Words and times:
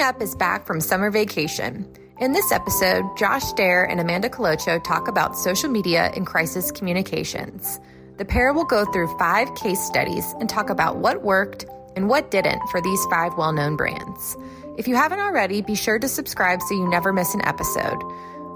Up 0.00 0.22
is 0.22 0.34
back 0.34 0.66
from 0.66 0.80
summer 0.80 1.10
vacation. 1.10 1.86
In 2.20 2.32
this 2.32 2.52
episode, 2.52 3.04
Josh 3.18 3.52
Dare 3.52 3.84
and 3.84 4.00
Amanda 4.00 4.30
Colocho 4.30 4.82
talk 4.82 5.08
about 5.08 5.36
social 5.36 5.68
media 5.68 6.10
and 6.16 6.26
crisis 6.26 6.72
communications. 6.72 7.78
The 8.16 8.24
pair 8.24 8.54
will 8.54 8.64
go 8.64 8.90
through 8.90 9.18
five 9.18 9.54
case 9.56 9.80
studies 9.80 10.24
and 10.40 10.48
talk 10.48 10.70
about 10.70 10.96
what 10.96 11.22
worked 11.22 11.66
and 11.96 12.08
what 12.08 12.30
didn't 12.30 12.62
for 12.70 12.80
these 12.80 13.04
five 13.10 13.36
well 13.36 13.52
known 13.52 13.76
brands. 13.76 14.38
If 14.78 14.88
you 14.88 14.94
haven't 14.94 15.20
already, 15.20 15.60
be 15.60 15.74
sure 15.74 15.98
to 15.98 16.08
subscribe 16.08 16.62
so 16.62 16.74
you 16.74 16.88
never 16.88 17.12
miss 17.12 17.34
an 17.34 17.44
episode. 17.44 18.00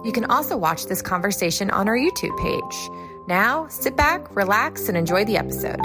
You 0.03 0.13
can 0.13 0.25
also 0.25 0.57
watch 0.57 0.87
this 0.87 1.03
conversation 1.03 1.71
on 1.71 1.89
our 1.89 1.97
YouTube 1.97 2.39
page. 2.39 2.91
Now, 3.29 3.69
sit 3.69 3.97
back, 3.97 4.35
relax, 4.35 4.89
and 4.89 4.97
enjoy 4.97 5.27
the 5.27 5.37
episode. 5.37 5.81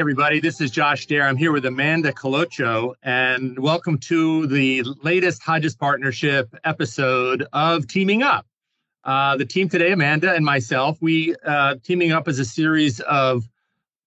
Everybody, 0.00 0.40
this 0.40 0.62
is 0.62 0.70
Josh 0.70 1.04
Dare. 1.04 1.24
I'm 1.24 1.36
here 1.36 1.52
with 1.52 1.66
Amanda 1.66 2.10
Colocho, 2.10 2.94
and 3.02 3.58
welcome 3.58 3.98
to 3.98 4.46
the 4.46 4.82
latest 5.02 5.42
Hodges 5.42 5.76
Partnership 5.76 6.56
episode 6.64 7.46
of 7.52 7.86
Teaming 7.86 8.22
Up. 8.22 8.46
Uh, 9.04 9.36
the 9.36 9.44
team 9.44 9.68
today, 9.68 9.92
Amanda 9.92 10.32
and 10.32 10.42
myself, 10.42 10.96
we 11.02 11.34
uh, 11.44 11.74
teaming 11.82 12.12
up 12.12 12.28
as 12.28 12.38
a 12.38 12.46
series 12.46 13.00
of 13.00 13.46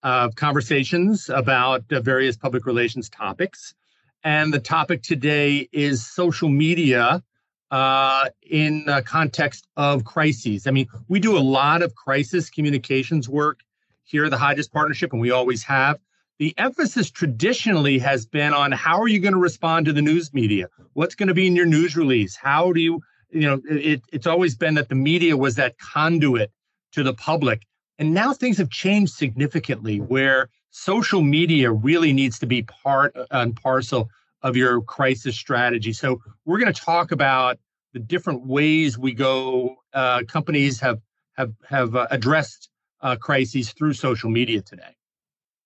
uh, 0.01 0.29
conversations 0.29 1.29
about 1.29 1.83
various 1.87 2.35
public 2.35 2.65
relations 2.65 3.07
topics. 3.07 3.75
And 4.23 4.51
the 4.51 4.59
topic 4.59 5.03
today 5.03 5.69
is 5.71 6.03
social 6.03 6.49
media 6.49 7.21
uh, 7.69 8.29
in 8.41 8.85
the 8.85 9.03
context 9.05 9.67
of 9.77 10.05
crises. 10.05 10.65
I 10.65 10.71
mean, 10.71 10.87
we 11.07 11.19
do 11.19 11.37
a 11.37 11.45
lot 11.45 11.83
of 11.83 11.93
crisis 11.93 12.49
communications 12.49 13.29
work 13.29 13.59
here 14.03 14.25
at 14.25 14.31
the 14.31 14.37
Hodges 14.37 14.67
Partnership, 14.67 15.11
and 15.13 15.21
we 15.21 15.31
always 15.31 15.63
have. 15.63 15.99
The 16.39 16.53
emphasis 16.57 17.11
traditionally 17.11 17.99
has 17.99 18.25
been 18.25 18.53
on 18.53 18.71
how 18.71 19.01
are 19.01 19.07
you 19.07 19.19
going 19.19 19.33
to 19.33 19.39
respond 19.39 19.85
to 19.85 19.93
the 19.93 20.01
news 20.01 20.33
media? 20.33 20.67
What's 20.93 21.15
going 21.15 21.27
to 21.27 21.33
be 21.33 21.47
in 21.47 21.55
your 21.55 21.65
news 21.65 21.95
release? 21.95 22.35
How 22.35 22.73
do 22.73 22.81
you, 22.81 23.01
you 23.29 23.41
know, 23.41 23.61
it, 23.69 24.01
it's 24.11 24.27
always 24.27 24.55
been 24.55 24.73
that 24.75 24.89
the 24.89 24.95
media 24.95 25.37
was 25.37 25.55
that 25.55 25.77
conduit 25.77 26.51
to 26.93 27.03
the 27.03 27.13
public. 27.13 27.61
And 27.99 28.13
now 28.13 28.33
things 28.33 28.57
have 28.57 28.69
changed 28.69 29.13
significantly 29.13 29.99
where 29.99 30.49
social 30.71 31.21
media 31.21 31.71
really 31.71 32.13
needs 32.13 32.39
to 32.39 32.47
be 32.47 32.63
part 32.63 33.15
and 33.29 33.55
parcel 33.55 34.09
of 34.41 34.57
your 34.57 34.81
crisis 34.81 35.35
strategy. 35.35 35.93
So 35.93 36.19
we're 36.45 36.59
going 36.59 36.73
to 36.73 36.81
talk 36.81 37.11
about 37.11 37.59
the 37.93 37.99
different 37.99 38.45
ways 38.45 38.97
we 38.97 39.13
go. 39.13 39.75
Uh, 39.93 40.23
companies 40.27 40.79
have 40.79 40.99
have 41.37 41.53
have 41.69 41.95
uh, 41.95 42.07
addressed 42.11 42.69
uh, 43.03 43.15
crises 43.15 43.71
through 43.73 43.93
social 43.93 44.29
media 44.29 44.61
today. 44.61 44.95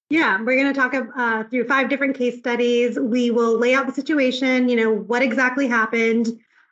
Yeah, 0.09 0.39
we're 0.39 0.55
going 0.55 0.73
to 0.73 0.79
talk 0.79 0.93
uh, 0.93 1.43
through 1.49 1.67
five 1.67 1.89
different 1.89 2.17
case 2.17 2.37
studies. 2.37 2.97
We 2.97 3.29
will 3.29 3.57
lay 3.57 3.73
out 3.73 3.87
the 3.87 3.93
situation, 3.93 4.69
you 4.69 4.75
know, 4.75 4.91
what 4.91 5.21
exactly 5.21 5.67
happened. 5.67 6.27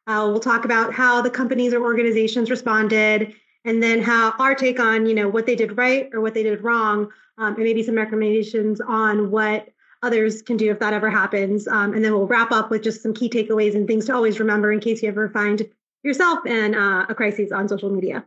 Uh, 0.08 0.28
we'll 0.30 0.40
talk 0.40 0.66
about 0.66 0.94
how 0.94 1.22
the 1.22 1.30
companies 1.30 1.74
or 1.74 1.82
organizations 1.82 2.50
responded, 2.50 3.34
and 3.66 3.82
then 3.82 4.02
how 4.02 4.34
our 4.40 4.56
take 4.56 4.80
on, 4.80 5.06
you 5.06 5.14
know, 5.14 5.28
what 5.28 5.46
they 5.46 5.56
did 5.56 5.78
right 5.78 6.10
or 6.14 6.22
what 6.22 6.34
they 6.34 6.44
did 6.44 6.64
wrong, 6.64 7.10
um, 7.38 7.56
and 7.56 7.64
maybe 7.64 7.84
some 7.84 7.96
recommendations 7.96 8.80
on 8.80 9.32
what 9.32 9.68
others 10.02 10.42
can 10.42 10.56
do 10.56 10.72
if 10.72 10.80
that 10.80 10.94
ever 10.94 11.10
happens. 11.10 11.68
Um, 11.68 11.94
and 11.94 12.06
then 12.06 12.14
we'll 12.14 12.28
wrap 12.28 12.52
up 12.52 12.70
with 12.70 12.84
just 12.84 13.02
some 13.02 13.14
key 13.14 13.30
takeaways 13.30 13.76
and 13.76 13.88
things 13.88 14.06
to 14.06 14.14
always 14.14 14.40
remember 14.40 14.72
in 14.72 14.80
case 14.80 15.02
you 15.02 15.10
ever 15.10 15.30
find 15.30 15.68
yourself 16.04 16.46
in 16.46 16.76
uh, 16.76 17.08
a 17.10 17.16
crisis 17.16 17.52
on 17.52 17.68
social 17.68 17.90
media. 17.90 18.24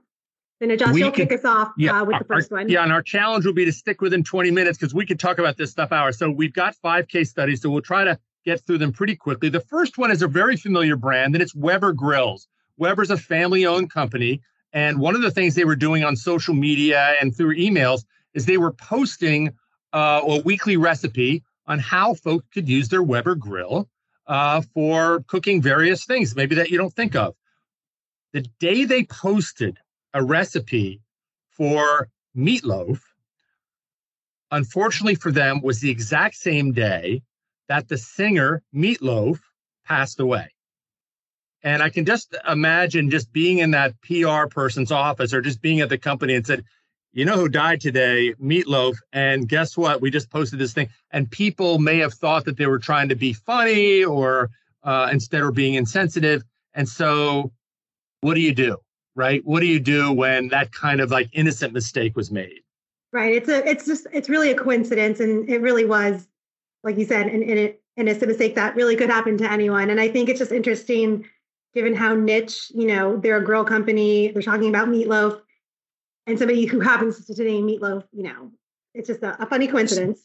Then 0.60 0.76
Josh, 0.76 0.96
you'll 0.96 1.12
kick 1.12 1.32
us 1.32 1.44
off 1.44 1.72
yeah, 1.76 2.00
uh, 2.00 2.04
with 2.04 2.18
the 2.18 2.24
first 2.24 2.50
our, 2.50 2.58
one. 2.58 2.68
Yeah, 2.68 2.82
and 2.82 2.92
our 2.92 3.02
challenge 3.02 3.46
will 3.46 3.52
be 3.52 3.64
to 3.64 3.72
stick 3.72 4.00
within 4.00 4.24
20 4.24 4.50
minutes 4.50 4.76
because 4.76 4.92
we 4.92 5.06
could 5.06 5.20
talk 5.20 5.38
about 5.38 5.56
this 5.56 5.70
stuff 5.70 5.92
hours. 5.92 6.18
So 6.18 6.30
we've 6.30 6.52
got 6.52 6.74
five 6.74 7.06
case 7.06 7.30
studies, 7.30 7.62
so 7.62 7.70
we'll 7.70 7.80
try 7.80 8.04
to 8.04 8.18
get 8.44 8.60
through 8.60 8.78
them 8.78 8.92
pretty 8.92 9.14
quickly. 9.14 9.48
The 9.50 9.60
first 9.60 9.98
one 9.98 10.10
is 10.10 10.22
a 10.22 10.28
very 10.28 10.56
familiar 10.56 10.96
brand, 10.96 11.34
and 11.34 11.42
it's 11.42 11.54
Weber 11.54 11.92
Grills. 11.92 12.48
Weber's 12.76 13.10
a 13.10 13.16
family-owned 13.16 13.90
company, 13.90 14.40
and 14.72 14.98
one 14.98 15.14
of 15.14 15.22
the 15.22 15.30
things 15.30 15.54
they 15.54 15.64
were 15.64 15.76
doing 15.76 16.04
on 16.04 16.16
social 16.16 16.54
media 16.54 17.14
and 17.20 17.36
through 17.36 17.56
emails 17.56 18.04
is 18.34 18.46
they 18.46 18.58
were 18.58 18.72
posting 18.72 19.52
uh, 19.92 20.20
a 20.24 20.40
weekly 20.42 20.76
recipe 20.76 21.42
on 21.66 21.78
how 21.78 22.14
folks 22.14 22.46
could 22.52 22.68
use 22.68 22.88
their 22.88 23.02
Weber 23.02 23.34
grill 23.34 23.88
uh, 24.26 24.62
for 24.74 25.24
cooking 25.28 25.62
various 25.62 26.04
things, 26.04 26.34
maybe 26.34 26.54
that 26.56 26.70
you 26.70 26.78
don't 26.78 26.94
think 26.94 27.14
of. 27.14 27.34
The 28.32 28.42
day 28.58 28.84
they 28.84 29.04
posted 29.04 29.78
a 30.14 30.22
recipe 30.22 31.00
for 31.50 32.08
meatloaf, 32.36 33.00
unfortunately 34.50 35.14
for 35.14 35.32
them, 35.32 35.60
was 35.62 35.80
the 35.80 35.90
exact 35.90 36.36
same 36.36 36.72
day 36.72 37.22
that 37.68 37.88
the 37.88 37.98
singer 37.98 38.62
Meatloaf 38.74 39.38
passed 39.84 40.20
away. 40.20 40.50
And 41.62 41.82
I 41.82 41.90
can 41.90 42.04
just 42.04 42.34
imagine 42.48 43.10
just 43.10 43.32
being 43.32 43.58
in 43.58 43.72
that 43.72 43.94
PR 44.02 44.46
person's 44.48 44.92
office 44.92 45.34
or 45.34 45.40
just 45.40 45.60
being 45.60 45.80
at 45.80 45.88
the 45.88 45.98
company 45.98 46.34
and 46.34 46.46
said, 46.46 46.64
you 47.12 47.24
know 47.24 47.36
who 47.36 47.48
died 47.48 47.80
today? 47.80 48.34
Meatloaf. 48.40 48.96
And 49.12 49.48
guess 49.48 49.76
what? 49.76 50.00
We 50.00 50.10
just 50.10 50.30
posted 50.30 50.58
this 50.58 50.72
thing. 50.72 50.88
And 51.10 51.30
people 51.30 51.78
may 51.78 51.98
have 51.98 52.14
thought 52.14 52.44
that 52.44 52.56
they 52.56 52.66
were 52.66 52.78
trying 52.78 53.08
to 53.08 53.16
be 53.16 53.32
funny 53.32 54.04
or 54.04 54.50
uh, 54.84 55.08
instead 55.10 55.42
of 55.42 55.54
being 55.54 55.74
insensitive. 55.74 56.44
And 56.74 56.88
so 56.88 57.52
what 58.20 58.34
do 58.34 58.40
you 58.40 58.54
do? 58.54 58.78
Right? 59.18 59.44
What 59.44 59.60
do 59.60 59.66
you 59.66 59.80
do 59.80 60.12
when 60.12 60.48
that 60.48 60.72
kind 60.72 61.00
of 61.00 61.10
like 61.10 61.28
innocent 61.32 61.72
mistake 61.74 62.16
was 62.16 62.30
made? 62.30 62.60
Right. 63.12 63.34
It's 63.34 63.48
a 63.48 63.68
it's 63.68 63.84
just 63.84 64.06
it's 64.12 64.28
really 64.28 64.50
a 64.50 64.54
coincidence 64.54 65.18
and 65.18 65.48
it 65.50 65.60
really 65.60 65.84
was, 65.84 66.28
like 66.84 66.96
you 66.96 67.04
said, 67.04 67.26
an, 67.26 67.42
an 67.42 67.74
innocent 67.96 68.28
mistake 68.28 68.54
that 68.54 68.76
really 68.76 68.94
could 68.94 69.10
happen 69.10 69.36
to 69.38 69.50
anyone. 69.50 69.90
And 69.90 70.00
I 70.00 70.08
think 70.08 70.28
it's 70.28 70.38
just 70.38 70.52
interesting 70.52 71.26
given 71.74 71.94
how 71.94 72.14
niche, 72.14 72.70
you 72.74 72.86
know, 72.86 73.16
they're 73.16 73.38
a 73.38 73.44
grill 73.44 73.64
company, 73.64 74.28
they're 74.28 74.40
talking 74.40 74.68
about 74.68 74.88
meatloaf, 74.88 75.40
and 76.26 76.38
somebody 76.38 76.64
who 76.64 76.80
happens 76.80 77.26
to 77.26 77.44
name 77.44 77.66
meatloaf, 77.66 78.04
you 78.12 78.22
know, 78.22 78.52
it's 78.94 79.08
just 79.08 79.22
a, 79.22 79.42
a 79.42 79.46
funny 79.46 79.66
coincidence. 79.66 80.20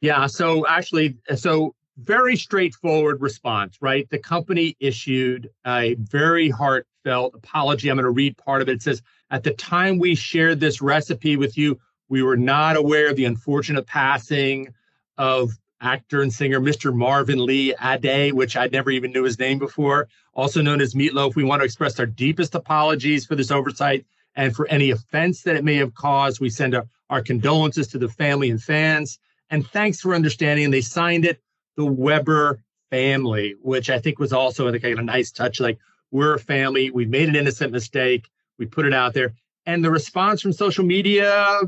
Yeah. 0.00 0.26
So 0.26 0.66
actually, 0.66 1.16
so 1.34 1.74
very 1.96 2.36
straightforward 2.36 3.20
response, 3.20 3.78
right? 3.80 4.08
The 4.10 4.18
company 4.18 4.76
issued 4.80 5.50
a 5.66 5.94
very 5.94 6.48
heartfelt 6.48 7.34
apology. 7.34 7.88
I'm 7.88 7.96
going 7.96 8.04
to 8.04 8.10
read 8.10 8.36
part 8.36 8.62
of 8.62 8.68
it. 8.68 8.74
It 8.74 8.82
says, 8.82 9.02
At 9.30 9.44
the 9.44 9.52
time 9.52 9.98
we 9.98 10.14
shared 10.14 10.60
this 10.60 10.82
recipe 10.82 11.36
with 11.36 11.56
you, 11.56 11.78
we 12.08 12.22
were 12.22 12.36
not 12.36 12.76
aware 12.76 13.10
of 13.10 13.16
the 13.16 13.24
unfortunate 13.24 13.86
passing 13.86 14.68
of 15.16 15.52
actor 15.80 16.22
and 16.22 16.32
singer 16.32 16.60
Mr. 16.60 16.94
Marvin 16.94 17.44
Lee 17.44 17.74
Aday, 17.74 18.32
which 18.32 18.56
I 18.56 18.66
never 18.66 18.90
even 18.90 19.12
knew 19.12 19.24
his 19.24 19.38
name 19.38 19.58
before, 19.58 20.08
also 20.32 20.62
known 20.62 20.80
as 20.80 20.94
Meatloaf. 20.94 21.36
We 21.36 21.44
want 21.44 21.60
to 21.60 21.64
express 21.64 21.98
our 22.00 22.06
deepest 22.06 22.54
apologies 22.54 23.26
for 23.26 23.36
this 23.36 23.50
oversight 23.50 24.04
and 24.34 24.54
for 24.54 24.66
any 24.68 24.90
offense 24.90 25.42
that 25.42 25.56
it 25.56 25.64
may 25.64 25.76
have 25.76 25.94
caused. 25.94 26.40
We 26.40 26.50
send 26.50 26.74
our, 26.74 26.86
our 27.10 27.22
condolences 27.22 27.86
to 27.88 27.98
the 27.98 28.08
family 28.08 28.50
and 28.50 28.62
fans. 28.62 29.18
And 29.50 29.66
thanks 29.66 30.00
for 30.00 30.14
understanding. 30.14 30.64
And 30.64 30.74
they 30.74 30.80
signed 30.80 31.24
it 31.24 31.40
the 31.76 31.84
Weber 31.84 32.60
family, 32.90 33.54
which 33.60 33.90
I 33.90 33.98
think 33.98 34.18
was 34.18 34.32
also 34.32 34.70
like 34.70 34.84
a 34.84 34.94
nice 34.94 35.30
touch. 35.30 35.60
Like 35.60 35.78
we're 36.10 36.34
a 36.34 36.38
family. 36.38 36.90
We 36.90 37.06
made 37.06 37.28
an 37.28 37.36
innocent 37.36 37.72
mistake. 37.72 38.28
We 38.58 38.66
put 38.66 38.86
it 38.86 38.94
out 38.94 39.14
there, 39.14 39.34
and 39.66 39.84
the 39.84 39.90
response 39.90 40.40
from 40.40 40.52
social 40.52 40.84
media, 40.84 41.60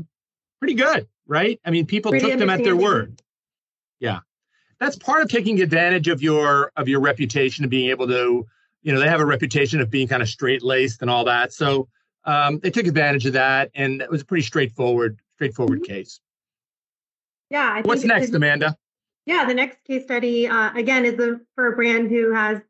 pretty 0.59 0.75
good, 0.75 1.07
right? 1.25 1.59
I 1.65 1.71
mean, 1.71 1.85
people 1.85 2.11
pretty 2.11 2.29
took 2.29 2.39
them 2.39 2.49
at 2.49 2.63
their 2.63 2.75
word. 2.75 3.21
Yeah, 3.99 4.19
that's 4.79 4.95
part 4.95 5.21
of 5.21 5.29
taking 5.29 5.61
advantage 5.61 6.07
of 6.07 6.21
your 6.21 6.71
of 6.77 6.87
your 6.87 7.01
reputation 7.01 7.63
and 7.63 7.71
being 7.71 7.89
able 7.89 8.07
to, 8.07 8.47
you 8.83 8.93
know, 8.93 8.99
they 8.99 9.09
have 9.09 9.19
a 9.19 9.25
reputation 9.25 9.81
of 9.81 9.89
being 9.89 10.07
kind 10.07 10.21
of 10.21 10.29
straight 10.29 10.63
laced 10.63 11.01
and 11.01 11.09
all 11.09 11.25
that. 11.25 11.51
So 11.51 11.89
um, 12.23 12.59
they 12.59 12.69
took 12.69 12.87
advantage 12.87 13.25
of 13.25 13.33
that, 13.33 13.71
and 13.75 14.01
it 14.01 14.09
was 14.09 14.21
a 14.21 14.25
pretty 14.25 14.43
straightforward 14.43 15.19
straightforward 15.35 15.81
mm-hmm. 15.81 15.93
case. 15.93 16.19
Yeah. 17.49 17.81
What's 17.83 18.03
next, 18.03 18.33
Amanda? 18.33 18.77
Yeah, 19.27 19.43
the 19.43 19.53
next 19.53 19.83
case 19.83 20.05
study 20.05 20.47
uh, 20.47 20.71
again 20.73 21.03
is 21.03 21.15
for 21.53 21.67
a 21.67 21.75
brand 21.75 22.09
who 22.09 22.33
has 22.33 22.61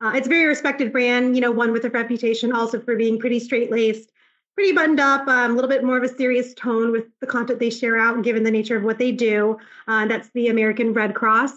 uh, 0.00 0.12
it's 0.14 0.26
a 0.26 0.30
very 0.30 0.46
respected 0.46 0.90
brand, 0.90 1.36
you 1.36 1.42
know, 1.42 1.50
one 1.50 1.72
with 1.72 1.84
a 1.84 1.90
reputation 1.90 2.52
also 2.52 2.80
for 2.80 2.96
being 2.96 3.18
pretty 3.18 3.38
straight 3.38 3.70
laced, 3.70 4.10
pretty 4.54 4.72
buttoned 4.72 4.98
up, 4.98 5.28
um, 5.28 5.50
a 5.50 5.54
little 5.54 5.68
bit 5.68 5.84
more 5.84 5.98
of 5.98 6.02
a 6.02 6.08
serious 6.08 6.54
tone 6.54 6.90
with 6.90 7.04
the 7.20 7.26
content 7.26 7.60
they 7.60 7.68
share 7.68 7.98
out, 7.98 8.22
given 8.22 8.44
the 8.44 8.50
nature 8.50 8.76
of 8.76 8.82
what 8.82 8.98
they 8.98 9.12
do. 9.12 9.58
Uh, 9.88 10.06
that's 10.06 10.30
the 10.34 10.48
American 10.48 10.94
Red 10.94 11.14
Cross. 11.14 11.52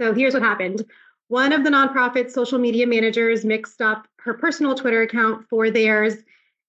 So 0.00 0.14
here's 0.14 0.34
what 0.34 0.42
happened. 0.42 0.84
One 1.26 1.52
of 1.52 1.64
the 1.64 1.70
nonprofit 1.70 2.30
social 2.30 2.60
media 2.60 2.86
managers 2.86 3.44
mixed 3.44 3.82
up 3.82 4.06
her 4.20 4.34
personal 4.34 4.76
Twitter 4.76 5.02
account 5.02 5.46
for 5.50 5.68
theirs 5.70 6.14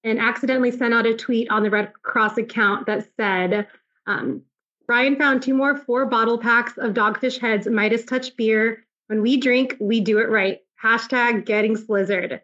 and 0.03 0.19
accidentally 0.19 0.71
sent 0.71 0.93
out 0.95 1.05
a 1.05 1.15
tweet 1.15 1.51
on 1.51 1.61
the 1.61 1.69
Red 1.69 1.93
Cross 2.01 2.37
account 2.37 2.87
that 2.87 3.07
said, 3.15 3.67
um, 4.07 4.41
Brian 4.89 5.15
found 5.15 5.43
two 5.43 5.53
more 5.53 5.77
four 5.77 6.07
bottle 6.07 6.39
packs 6.39 6.75
of 6.79 6.95
Dogfish 6.95 7.39
Head's 7.39 7.67
Midas 7.67 8.05
Touch 8.05 8.35
beer. 8.35 8.87
When 9.05 9.21
we 9.21 9.37
drink, 9.37 9.75
we 9.79 10.01
do 10.01 10.17
it 10.17 10.29
right. 10.29 10.61
hashtag 10.83 11.45
getting 11.45 11.75
slizzard. 11.75 12.39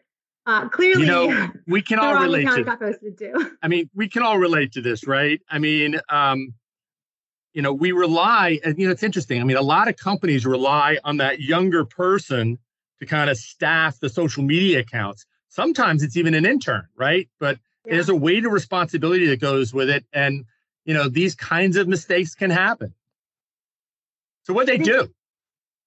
Uh, 0.46 0.70
clearly, 0.70 1.02
you 1.02 1.08
know, 1.08 1.50
we 1.68 1.82
can 1.82 1.98
all 1.98 2.14
relate 2.14 2.48
to. 2.48 2.64
Got 2.64 2.80
posted 2.80 3.18
too. 3.18 3.52
I 3.64 3.68
mean, 3.68 3.90
we 3.96 4.08
can 4.08 4.22
all 4.22 4.38
relate 4.38 4.74
to 4.74 4.82
this, 4.82 5.08
right? 5.08 5.42
I 5.50 5.58
mean, 5.58 6.00
um, 6.10 6.54
you 7.54 7.64
know, 7.64 7.74
we 7.74 7.92
rely, 7.92 8.60
and 8.64 8.78
you 8.78 8.86
know, 8.86 8.92
it's 8.92 9.02
interesting. 9.02 9.42
I 9.42 9.44
mean, 9.44 9.58
a 9.58 9.64
lot 9.64 9.88
of 9.88 9.98
companies 9.98 10.46
rely 10.46 11.00
on 11.04 11.18
that 11.18 11.42
younger 11.42 11.84
person 11.84 12.60
to 13.00 13.08
kind 13.08 13.32
of 13.32 13.38
staff 13.38 14.00
the 14.00 14.10
social 14.10 14.44
media 14.44 14.82
accounts. 14.82 15.26
Sometimes 15.50 16.04
it's 16.04 16.16
even 16.16 16.36
an 16.36 16.46
intern, 16.46 16.88
right? 16.96 17.28
But 17.40 17.58
yeah. 17.88 17.96
there's 17.96 18.10
a 18.10 18.16
weight 18.16 18.46
of 18.46 18.52
responsibility 18.52 19.26
that 19.26 19.42
goes 19.42 19.74
with 19.74 19.90
it, 19.90 20.06
and 20.14 20.46
you 20.86 20.94
know, 20.94 21.10
these 21.10 21.36
kinds 21.36 21.76
of 21.78 21.88
mistakes 21.88 22.36
can 22.36 22.50
happen. 22.50 22.94
So 24.44 24.54
what 24.54 24.68
they 24.68 24.78
do? 24.78 25.10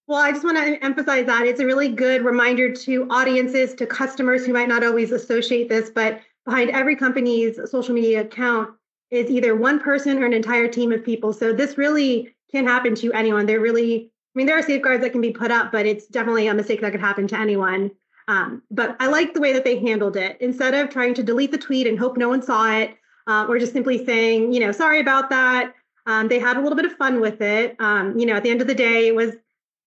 Well, 0.09 0.19
I 0.19 0.33
just 0.33 0.45
want 0.45 0.56
to 0.56 0.85
emphasize 0.85 1.27
that 1.27 1.47
it's 1.47 1.61
a 1.61 1.67
really 1.67 1.89
good 1.89 2.25
reminder 2.25 2.73
to 2.73 3.06
audiences, 3.11 3.75
to 3.75 3.87
customers 3.87 4.45
who 4.45 4.53
might 4.53 4.69
not 4.69 4.83
always 4.83 5.12
associate 5.12 5.69
this, 5.69 5.91
but 5.91 6.21
behind 6.45 6.71
every 6.71 6.97
company's 6.97 7.59
social 7.71 7.95
media 7.95 8.23
account 8.23 8.71
is 9.11 9.31
either 9.31 9.55
one 9.55 9.79
person 9.79 10.23
or 10.23 10.27
an 10.27 10.33
entire 10.33 10.67
team 10.67 10.93
of 10.93 11.05
people. 11.05 11.33
So 11.33 11.53
this 11.53 11.79
really 11.79 12.35
can 12.51 12.67
happen 12.67 12.94
to 12.97 13.12
anyone. 13.12 13.47
They're 13.47 13.61
really, 13.61 14.11
I 14.35 14.35
mean, 14.35 14.47
there 14.47 14.59
are 14.59 14.62
safeguards 14.62 15.03
that 15.03 15.12
can 15.12 15.21
be 15.21 15.31
put 15.31 15.51
up, 15.51 15.71
but 15.71 15.87
it's 15.87 16.06
definitely 16.06 16.49
a 16.49 16.55
mistake 16.55 16.81
that 16.81 16.93
could 16.93 17.01
happen 17.01 17.29
to 17.29 17.39
anyone. 17.39 17.91
Um, 18.29 18.62
but 18.71 18.97
I 19.01 19.09
like 19.09 19.35
the 19.35 19.41
way 19.41 19.53
that 19.53 19.65
they 19.65 19.79
handled 19.79 20.17
it. 20.17 20.39
Instead 20.41 20.75
of 20.75 20.91
trying 20.91 21.15
to 21.15 21.23
delete 21.23 21.53
the 21.53 21.59
tweet 21.59 21.87
and 21.87 21.99
hope 21.99 22.17
no 22.17 22.29
one 22.29 22.43
saw 22.43 22.71
it, 22.77 22.97
uh, 23.29 23.47
or 23.49 23.59
just 23.59 23.73
simply 23.73 24.05
saying, 24.05 24.53
you 24.53 24.59
know, 24.59 24.73
sorry 24.73 24.99
about 24.99 25.31
that. 25.31 25.75
Um, 26.07 26.27
they 26.29 26.39
had 26.39 26.57
a 26.57 26.61
little 26.61 26.77
bit 26.77 26.87
of 26.87 26.93
fun 26.95 27.21
with 27.21 27.41
it. 27.43 27.77
Um, 27.79 28.19
you 28.19 28.25
know, 28.27 28.35
at 28.35 28.43
the 28.43 28.51
end 28.51 28.63
of 28.63 28.67
the 28.67 28.75
day, 28.75 29.09
it 29.09 29.15
was 29.15 29.37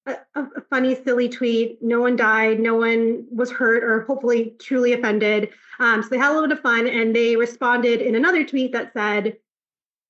a, 0.05 0.15
a, 0.35 0.61
funny, 0.69 0.95
silly 1.03 1.27
tweet. 1.27 1.81
No 1.81 1.99
one 1.99 2.15
died. 2.15 2.59
No 2.59 2.75
one 2.75 3.25
was 3.31 3.51
hurt 3.51 3.83
or 3.83 4.01
hopefully 4.01 4.53
truly 4.59 4.93
offended. 4.93 5.49
Um, 5.79 6.03
so 6.03 6.09
they 6.09 6.19
had 6.19 6.31
a 6.31 6.33
little 6.33 6.47
bit 6.47 6.57
of 6.57 6.61
fun 6.61 6.87
and 6.87 7.15
they 7.15 7.35
responded 7.35 8.01
in 8.01 8.13
another 8.13 8.45
tweet 8.45 8.71
that 8.73 8.93
said, 8.93 9.37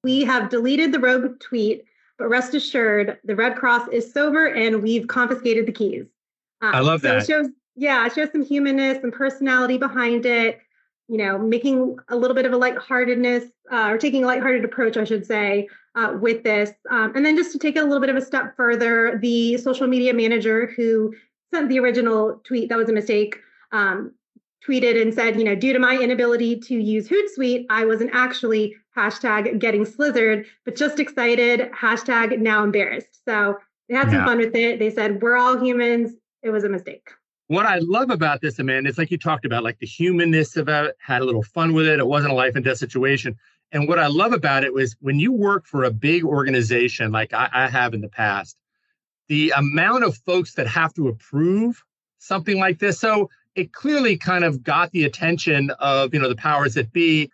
We 0.03 0.25
have 0.25 0.49
deleted 0.49 0.91
the 0.91 0.99
rogue 0.99 1.39
tweet, 1.39 1.85
but 2.17 2.27
rest 2.27 2.53
assured, 2.53 3.17
the 3.23 3.35
Red 3.35 3.55
Cross 3.55 3.87
is 3.93 4.11
sober 4.11 4.47
and 4.47 4.83
we've 4.83 5.07
confiscated 5.07 5.65
the 5.65 5.71
keys. 5.71 6.05
Um, 6.61 6.75
I 6.75 6.79
love 6.81 7.01
that. 7.01 7.25
So 7.25 7.39
it 7.39 7.43
shows, 7.43 7.51
yeah, 7.77 8.05
it 8.05 8.13
shows 8.13 8.31
some 8.33 8.43
humanness 8.43 9.01
and 9.01 9.13
personality 9.13 9.77
behind 9.77 10.25
it. 10.25 10.59
You 11.07 11.17
know, 11.17 11.37
making 11.37 11.97
a 12.07 12.15
little 12.15 12.35
bit 12.35 12.45
of 12.45 12.53
a 12.53 12.57
lightheartedness 12.57 13.43
uh, 13.69 13.89
or 13.89 13.97
taking 13.97 14.23
a 14.23 14.27
lighthearted 14.27 14.63
approach, 14.63 14.95
I 14.95 15.03
should 15.03 15.25
say, 15.25 15.67
uh, 15.95 16.17
with 16.21 16.43
this. 16.43 16.71
Um, 16.89 17.13
and 17.15 17.25
then 17.25 17.35
just 17.35 17.51
to 17.51 17.59
take 17.59 17.75
it 17.75 17.79
a 17.79 17.83
little 17.83 17.99
bit 17.99 18.09
of 18.09 18.15
a 18.15 18.21
step 18.21 18.55
further, 18.55 19.19
the 19.21 19.57
social 19.57 19.87
media 19.87 20.13
manager 20.13 20.71
who 20.77 21.13
sent 21.53 21.67
the 21.67 21.79
original 21.79 22.41
tweet, 22.45 22.69
that 22.69 22.77
was 22.77 22.87
a 22.87 22.93
mistake, 22.93 23.37
um, 23.73 24.13
tweeted 24.65 25.01
and 25.01 25.13
said, 25.13 25.37
you 25.37 25.43
know, 25.43 25.55
due 25.55 25.73
to 25.73 25.79
my 25.79 25.97
inability 25.97 26.59
to 26.59 26.75
use 26.75 27.09
Hootsuite, 27.09 27.65
I 27.69 27.83
wasn't 27.85 28.11
actually 28.13 28.75
hashtag 28.95 29.59
getting 29.59 29.85
slizzard, 29.85 30.45
but 30.63 30.75
just 30.75 30.99
excited, 30.99 31.71
hashtag 31.71 32.37
now 32.39 32.63
embarrassed. 32.63 33.25
So 33.25 33.57
they 33.89 33.95
had 33.95 34.07
some 34.07 34.19
yeah. 34.19 34.25
fun 34.25 34.37
with 34.37 34.55
it. 34.55 34.79
They 34.79 34.91
said, 34.91 35.21
we're 35.21 35.35
all 35.35 35.59
humans. 35.59 36.13
It 36.43 36.51
was 36.51 36.63
a 36.63 36.69
mistake. 36.69 37.09
What 37.51 37.65
I 37.65 37.79
love 37.79 38.11
about 38.11 38.39
this, 38.39 38.59
Amanda, 38.59 38.87
it's 38.87 38.97
like 38.97 39.11
you 39.11 39.17
talked 39.17 39.43
about, 39.43 39.61
like 39.61 39.79
the 39.79 39.85
humanness 39.85 40.55
about 40.55 40.85
it, 40.85 40.95
had 41.05 41.21
a 41.21 41.25
little 41.25 41.43
fun 41.43 41.73
with 41.73 41.85
it. 41.85 41.99
It 41.99 42.07
wasn't 42.07 42.31
a 42.31 42.35
life 42.35 42.55
and 42.55 42.63
death 42.63 42.77
situation. 42.77 43.35
And 43.73 43.89
what 43.89 43.99
I 43.99 44.07
love 44.07 44.31
about 44.31 44.63
it 44.63 44.73
was 44.73 44.95
when 45.01 45.19
you 45.19 45.33
work 45.33 45.65
for 45.65 45.83
a 45.83 45.91
big 45.91 46.23
organization 46.23 47.11
like 47.11 47.33
I, 47.33 47.49
I 47.51 47.67
have 47.67 47.93
in 47.93 47.99
the 47.99 48.07
past, 48.07 48.55
the 49.27 49.51
amount 49.53 50.05
of 50.05 50.15
folks 50.15 50.53
that 50.53 50.65
have 50.67 50.93
to 50.93 51.09
approve 51.09 51.83
something 52.19 52.57
like 52.57 52.79
this. 52.79 53.01
So 53.01 53.29
it 53.55 53.73
clearly 53.73 54.15
kind 54.15 54.45
of 54.45 54.63
got 54.63 54.91
the 54.91 55.03
attention 55.03 55.71
of 55.71 56.13
you 56.13 56.21
know 56.21 56.29
the 56.29 56.37
powers 56.37 56.75
that 56.75 56.93
be, 56.93 57.29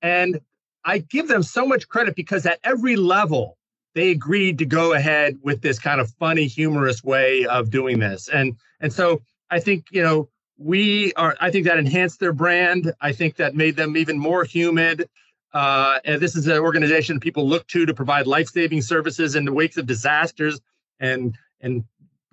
and 0.00 0.40
I 0.86 1.00
give 1.00 1.28
them 1.28 1.42
so 1.42 1.66
much 1.66 1.86
credit 1.88 2.16
because 2.16 2.46
at 2.46 2.58
every 2.64 2.96
level 2.96 3.58
they 3.94 4.12
agreed 4.12 4.56
to 4.60 4.64
go 4.64 4.94
ahead 4.94 5.36
with 5.42 5.60
this 5.60 5.78
kind 5.78 6.00
of 6.00 6.08
funny, 6.12 6.46
humorous 6.46 7.04
way 7.04 7.44
of 7.44 7.68
doing 7.68 7.98
this, 7.98 8.30
and 8.30 8.56
and 8.80 8.90
so 8.90 9.20
I 9.50 9.60
think 9.60 9.86
you 9.90 10.02
know 10.02 10.28
we 10.58 11.12
are. 11.14 11.36
I 11.40 11.50
think 11.50 11.66
that 11.66 11.78
enhanced 11.78 12.20
their 12.20 12.32
brand. 12.32 12.92
I 13.00 13.12
think 13.12 13.36
that 13.36 13.54
made 13.54 13.76
them 13.76 13.96
even 13.96 14.18
more 14.18 14.44
humid. 14.44 15.08
Uh, 15.54 15.98
and 16.04 16.20
this 16.20 16.36
is 16.36 16.46
an 16.46 16.58
organization 16.58 17.18
people 17.18 17.48
look 17.48 17.66
to 17.68 17.86
to 17.86 17.94
provide 17.94 18.26
life-saving 18.26 18.82
services 18.82 19.34
in 19.34 19.46
the 19.46 19.52
wakes 19.52 19.76
of 19.78 19.86
disasters 19.86 20.60
and 21.00 21.36
and 21.60 21.84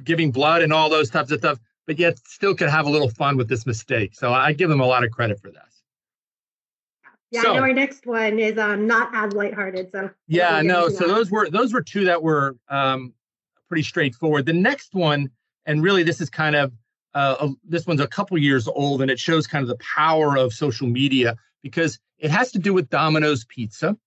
giving 0.04 0.32
blood 0.32 0.62
and 0.62 0.74
all 0.74 0.90
those 0.90 1.10
types 1.10 1.32
of 1.32 1.40
stuff, 1.40 1.60
but 1.88 1.98
yet 1.98 2.20
still 2.28 2.54
can 2.54 2.68
have 2.68 2.86
a 2.86 2.90
little 2.90 3.10
fun 3.10 3.38
with 3.38 3.48
this 3.48 3.66
mistake. 3.66 4.14
So 4.14 4.34
I 4.34 4.52
give 4.54 4.70
them 4.70 4.82
a 4.82 4.86
lot 4.86 5.04
of 5.04 5.12
credit 5.12 5.40
for 5.40 5.50
this. 5.50 5.62
Yeah, 7.32 7.42
so, 7.42 7.52
I 7.52 7.56
know 7.56 7.62
our 7.62 7.74
next 7.74 8.06
one 8.06 8.40
is 8.40 8.58
um, 8.58 8.86
not 8.86 9.10
as 9.14 9.34
lighthearted. 9.34 9.92
So 9.92 10.10
yeah, 10.28 10.62
no. 10.62 10.90
So 10.90 11.08
those 11.08 11.32
were 11.32 11.50
those 11.50 11.74
were 11.74 11.82
two 11.82 12.06
that 12.06 12.22
were 12.22 12.56
um, 12.70 13.14
pretty 13.68 13.84
straightforward. 13.84 14.46
The 14.46 14.54
next 14.54 14.94
one, 14.94 15.30
and 15.66 15.82
really 15.82 16.04
this 16.04 16.22
is 16.22 16.30
kind 16.30 16.56
of 16.56 16.72
uh, 17.16 17.48
this 17.64 17.88
one's 17.88 18.02
a 18.02 18.08
couple 18.08 18.38
years 18.38 18.68
old, 18.68 19.02
and 19.02 19.10
it 19.10 19.20
shows 19.20 19.48
kind 19.48 19.64
of 19.64 19.70
the 19.70 19.84
power 19.84 20.38
of 20.38 20.54
social 20.54 20.86
media 20.86 21.38
because 21.64 21.98
it 22.20 22.30
has 22.30 22.52
to 22.52 22.60
do 22.60 22.74
with 22.74 22.90
Domino's 22.90 23.46
Pizza. 23.46 23.98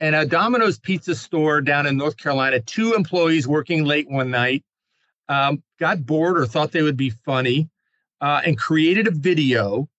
And 0.00 0.16
a 0.16 0.24
Domino's 0.24 0.78
pizza 0.78 1.14
store 1.14 1.60
down 1.60 1.86
in 1.86 1.98
North 1.98 2.16
Carolina, 2.16 2.58
two 2.60 2.94
employees 2.94 3.46
working 3.46 3.84
late 3.84 4.10
one 4.10 4.30
night 4.30 4.64
um, 5.28 5.62
got 5.78 6.06
bored 6.06 6.38
or 6.38 6.46
thought 6.46 6.72
they 6.72 6.80
would 6.80 6.96
be 6.96 7.10
funny 7.10 7.68
uh, 8.22 8.40
and 8.46 8.56
created 8.56 9.06
a 9.06 9.10
video 9.10 9.90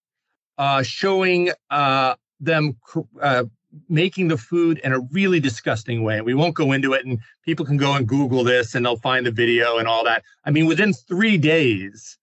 uh, 0.58 0.82
showing 0.82 1.52
uh, 1.70 2.16
them 2.40 2.76
uh, 3.22 3.44
making 3.88 4.28
the 4.28 4.38
food 4.38 4.80
in 4.84 4.92
a 4.92 5.00
really 5.12 5.40
disgusting 5.40 6.02
way. 6.04 6.20
We 6.22 6.34
won't 6.34 6.56
go 6.56 6.72
into 6.72 6.94
it, 6.94 7.06
and 7.06 7.20
people 7.46 7.66
can 7.66 7.78
go 7.78 7.94
and 7.94 8.08
Google 8.08 8.44
this 8.44 8.74
and 8.74 8.84
they'll 8.84 8.98
find 8.98 9.26
the 9.26 9.32
video 9.32 9.78
and 9.78 9.88
all 9.88 10.04
that. 10.06 10.24
I 10.46 10.50
mean, 10.50 10.66
within 10.66 10.94
three 10.94 11.38
days, 11.38 12.18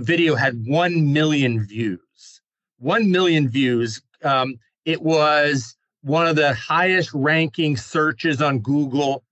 the 0.00 0.06
video 0.06 0.34
had 0.34 0.66
1 0.66 1.12
million 1.12 1.66
views. 1.66 2.40
1 2.78 3.10
million 3.10 3.48
views. 3.48 4.00
Um, 4.24 4.58
it 4.86 5.02
was 5.02 5.76
one 6.02 6.26
of 6.26 6.36
the 6.36 6.54
highest 6.54 7.12
ranking 7.12 7.76
searches 7.76 8.40
on 8.40 8.60
Google. 8.60 9.22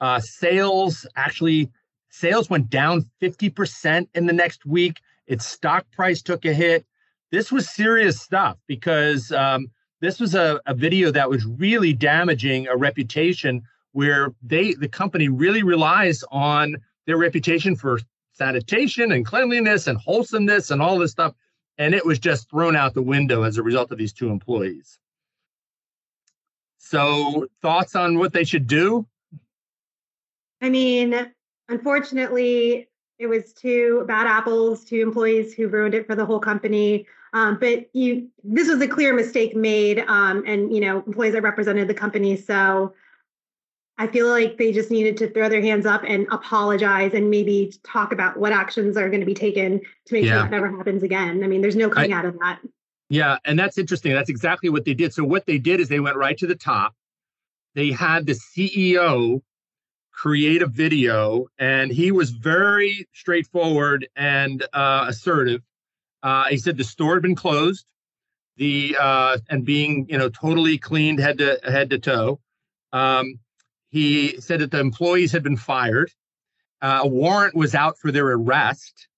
Uh, 0.00 0.20
sales 0.20 1.06
actually, 1.16 1.70
sales 2.10 2.50
went 2.50 2.68
down 2.68 3.06
50% 3.22 4.08
in 4.14 4.26
the 4.26 4.32
next 4.32 4.66
week. 4.66 4.98
Its 5.26 5.46
stock 5.46 5.86
price 5.90 6.20
took 6.20 6.44
a 6.44 6.52
hit. 6.52 6.84
This 7.32 7.50
was 7.50 7.70
serious 7.70 8.20
stuff 8.20 8.58
because 8.66 9.32
um, 9.32 9.70
this 10.00 10.20
was 10.20 10.34
a, 10.34 10.60
a 10.66 10.74
video 10.74 11.10
that 11.12 11.30
was 11.30 11.46
really 11.46 11.94
damaging 11.94 12.66
a 12.68 12.76
reputation 12.76 13.62
where 13.92 14.34
they 14.42 14.74
the 14.74 14.88
company 14.88 15.28
really 15.28 15.62
relies 15.62 16.22
on 16.30 16.76
their 17.06 17.16
reputation 17.16 17.74
for 17.74 17.98
sanitation 18.40 19.12
and 19.12 19.26
cleanliness 19.26 19.86
and 19.86 19.98
wholesomeness 19.98 20.70
and 20.70 20.80
all 20.80 20.98
this 20.98 21.10
stuff 21.10 21.34
and 21.80 21.94
it 21.94 22.04
was 22.04 22.18
just 22.18 22.50
thrown 22.50 22.76
out 22.76 22.92
the 22.92 23.02
window 23.02 23.42
as 23.42 23.56
a 23.56 23.62
result 23.62 23.90
of 23.90 23.96
these 23.96 24.12
two 24.12 24.28
employees. 24.28 24.98
So, 26.76 27.46
thoughts 27.62 27.96
on 27.96 28.18
what 28.18 28.34
they 28.34 28.44
should 28.44 28.66
do? 28.66 29.06
I 30.60 30.68
mean, 30.68 31.32
unfortunately, 31.70 32.88
it 33.18 33.26
was 33.26 33.54
two 33.54 34.04
bad 34.06 34.26
apples, 34.26 34.84
two 34.84 35.00
employees 35.00 35.54
who 35.54 35.68
ruined 35.68 35.94
it 35.94 36.06
for 36.06 36.14
the 36.14 36.26
whole 36.26 36.38
company. 36.38 37.06
Um, 37.32 37.56
but 37.58 37.88
you, 37.94 38.28
this 38.44 38.68
was 38.68 38.82
a 38.82 38.88
clear 38.88 39.14
mistake 39.14 39.56
made, 39.56 40.00
um, 40.00 40.44
and 40.46 40.74
you 40.74 40.80
know, 40.80 40.98
employees 41.06 41.32
that 41.32 41.42
represented 41.42 41.88
the 41.88 41.94
company. 41.94 42.36
So 42.36 42.92
I 44.00 44.06
feel 44.06 44.28
like 44.28 44.56
they 44.56 44.72
just 44.72 44.90
needed 44.90 45.18
to 45.18 45.28
throw 45.28 45.50
their 45.50 45.60
hands 45.60 45.84
up 45.84 46.04
and 46.06 46.26
apologize 46.30 47.12
and 47.12 47.28
maybe 47.28 47.74
talk 47.84 48.12
about 48.12 48.38
what 48.38 48.50
actions 48.50 48.96
are 48.96 49.10
going 49.10 49.20
to 49.20 49.26
be 49.26 49.34
taken 49.34 49.78
to 50.06 50.14
make 50.14 50.24
yeah. 50.24 50.30
sure 50.30 50.42
that 50.44 50.50
never 50.50 50.74
happens 50.74 51.02
again. 51.02 51.44
I 51.44 51.48
mean, 51.48 51.60
there's 51.60 51.76
no 51.76 51.90
coming 51.90 52.14
I, 52.14 52.16
out 52.16 52.24
of 52.24 52.38
that. 52.38 52.60
Yeah, 53.10 53.36
and 53.44 53.58
that's 53.58 53.76
interesting. 53.76 54.14
That's 54.14 54.30
exactly 54.30 54.70
what 54.70 54.86
they 54.86 54.94
did. 54.94 55.12
So 55.12 55.22
what 55.22 55.44
they 55.44 55.58
did 55.58 55.80
is 55.80 55.90
they 55.90 56.00
went 56.00 56.16
right 56.16 56.38
to 56.38 56.46
the 56.46 56.54
top. 56.54 56.94
They 57.74 57.90
had 57.90 58.24
the 58.24 58.32
CEO 58.32 59.42
create 60.12 60.62
a 60.62 60.66
video, 60.66 61.48
and 61.58 61.92
he 61.92 62.10
was 62.10 62.30
very 62.30 63.06
straightforward 63.12 64.08
and 64.16 64.66
uh, 64.72 65.04
assertive. 65.08 65.60
Uh, 66.22 66.44
he 66.44 66.56
said 66.56 66.78
the 66.78 66.84
store 66.84 67.16
had 67.16 67.22
been 67.22 67.34
closed, 67.34 67.84
the 68.56 68.96
uh, 68.98 69.36
and 69.50 69.66
being 69.66 70.06
you 70.08 70.16
know 70.16 70.30
totally 70.30 70.78
cleaned 70.78 71.18
head 71.18 71.36
to 71.36 71.60
head 71.64 71.90
to 71.90 71.98
toe. 71.98 72.40
Um, 72.94 73.38
he 73.90 74.40
said 74.40 74.60
that 74.60 74.70
the 74.70 74.80
employees 74.80 75.32
had 75.32 75.42
been 75.42 75.56
fired. 75.56 76.10
Uh, 76.80 77.00
a 77.02 77.08
warrant 77.08 77.54
was 77.54 77.74
out 77.74 77.98
for 77.98 78.10
their 78.10 78.26
arrest. 78.26 79.08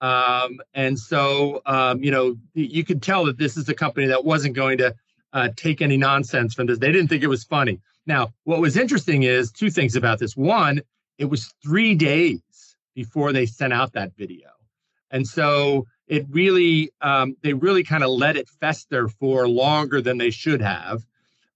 Um, 0.00 0.60
and 0.74 0.98
so, 0.98 1.62
um, 1.64 2.02
you 2.02 2.10
know, 2.10 2.36
you 2.54 2.84
could 2.84 3.02
tell 3.02 3.24
that 3.26 3.38
this 3.38 3.56
is 3.56 3.68
a 3.68 3.74
company 3.74 4.06
that 4.08 4.24
wasn't 4.24 4.54
going 4.54 4.78
to 4.78 4.94
uh, 5.32 5.48
take 5.56 5.80
any 5.80 5.96
nonsense 5.96 6.54
from 6.54 6.66
this. 6.66 6.78
They 6.78 6.92
didn't 6.92 7.08
think 7.08 7.22
it 7.22 7.28
was 7.28 7.44
funny. 7.44 7.80
Now, 8.06 8.34
what 8.44 8.60
was 8.60 8.76
interesting 8.76 9.22
is 9.22 9.50
two 9.50 9.70
things 9.70 9.96
about 9.96 10.18
this. 10.18 10.36
One, 10.36 10.82
it 11.18 11.26
was 11.26 11.54
three 11.62 11.94
days 11.94 12.42
before 12.94 13.32
they 13.32 13.46
sent 13.46 13.72
out 13.72 13.92
that 13.92 14.16
video. 14.16 14.50
And 15.10 15.26
so 15.26 15.86
it 16.06 16.26
really, 16.28 16.90
um, 17.00 17.36
they 17.42 17.52
really 17.52 17.84
kind 17.84 18.04
of 18.04 18.10
let 18.10 18.36
it 18.36 18.48
fester 18.48 19.08
for 19.08 19.48
longer 19.48 20.00
than 20.00 20.18
they 20.18 20.30
should 20.30 20.60
have. 20.60 21.04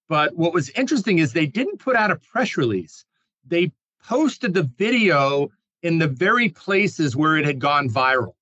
But 0.08 0.36
what 0.36 0.54
was 0.54 0.70
interesting 0.70 1.18
is 1.18 1.32
they 1.32 1.46
didn't 1.46 1.78
put 1.78 1.96
out 1.96 2.10
a 2.10 2.16
press 2.16 2.56
release. 2.56 3.04
They 3.46 3.72
posted 4.02 4.54
the 4.54 4.62
video 4.62 5.50
in 5.82 5.98
the 5.98 6.08
very 6.08 6.48
places 6.48 7.14
where 7.14 7.36
it 7.36 7.44
had 7.44 7.58
gone 7.58 7.88
viral. 7.88 8.34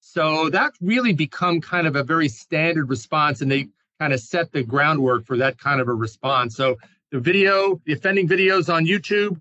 So 0.00 0.50
that 0.50 0.72
really 0.80 1.12
become 1.12 1.60
kind 1.60 1.86
of 1.86 1.96
a 1.96 2.02
very 2.02 2.28
standard 2.28 2.88
response, 2.88 3.40
and 3.40 3.50
they 3.50 3.68
kind 3.98 4.12
of 4.12 4.20
set 4.20 4.52
the 4.52 4.62
groundwork 4.62 5.24
for 5.26 5.36
that 5.38 5.58
kind 5.58 5.80
of 5.80 5.88
a 5.88 5.94
response. 5.94 6.56
So 6.56 6.76
the 7.10 7.20
video, 7.20 7.80
the 7.84 7.92
offending 7.92 8.28
videos 8.28 8.72
on 8.72 8.86
YouTube, 8.86 9.40